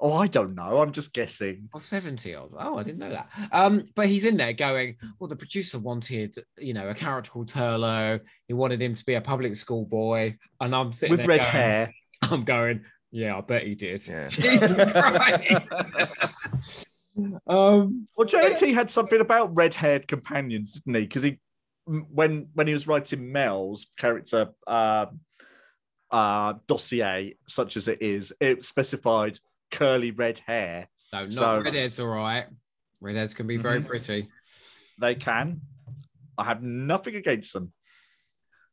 Oh, 0.03 0.13
I 0.15 0.29
don't 0.29 0.55
know. 0.55 0.79
I'm 0.81 0.93
just 0.93 1.13
guessing. 1.13 1.69
or 1.75 1.81
70 1.81 2.35
odd? 2.35 2.55
Oh, 2.59 2.79
I 2.79 2.83
didn't 2.83 3.01
know 3.01 3.11
that. 3.11 3.29
Um, 3.53 3.85
but 3.95 4.07
he's 4.07 4.25
in 4.25 4.39
there 4.39 4.55
going, 4.55 4.97
Well, 5.19 5.29
the 5.29 5.37
producer 5.37 5.79
wanted, 5.79 6.35
you 6.59 6.73
know, 6.73 6.89
a 6.89 6.95
character 6.95 7.31
called 7.31 7.51
Turlough. 7.51 8.21
He 8.49 8.55
wanted 8.55 8.81
him 8.81 8.95
to 8.95 9.05
be 9.05 9.15
a 9.15 9.21
public 9.21 9.55
school 9.57 9.85
boy. 9.85 10.37
And 10.61 10.75
I'm 10.75 10.93
sitting 10.95 11.11
With 11.11 11.21
there 11.21 11.29
red 11.29 11.41
going- 11.41 11.51
hair. 11.53 11.95
I'm 12.23 12.45
going, 12.45 12.83
Yeah, 13.11 13.37
I 13.37 13.41
bet 13.43 13.65
he 13.67 13.75
did. 13.75 14.07
Yeah. 14.07 14.29
Jesus 14.29 14.93
Christ. 14.93 15.51
um, 17.47 18.07
Well, 18.17 18.27
JT 18.27 18.73
had 18.73 18.89
something 18.89 19.21
about 19.21 19.55
red-haired 19.55 20.09
companions, 20.09 20.73
didn't 20.75 20.95
he? 20.95 21.01
Because 21.03 21.23
he, 21.25 21.39
when 21.87 22.49
when 22.55 22.67
he 22.67 22.73
was 22.73 22.87
writing 22.87 23.33
Mel's 23.33 23.87
character 23.99 24.51
uh, 24.67 25.07
uh, 26.11 26.55
dossier, 26.67 27.37
such 27.47 27.77
as 27.77 27.89
it 27.89 28.01
is, 28.03 28.33
it 28.41 28.65
specified 28.65 29.39
curly 29.71 30.11
red 30.11 30.39
hair. 30.47 30.89
no, 31.13 31.25
not 31.25 31.33
So- 31.33 31.61
redheads, 31.63 31.99
all 32.01 32.07
right. 32.09 32.47
Redheads 33.01 33.35
can 33.35 33.47
be 33.47 33.57
very 33.57 33.81
Mhm. 33.81 33.87
pretty. 33.87 34.29
They 35.01 35.15
can. 35.15 35.61
I 36.39 36.45
have 36.45 36.63
nothing 36.63 37.17
against 37.17 37.53
them. 37.53 37.73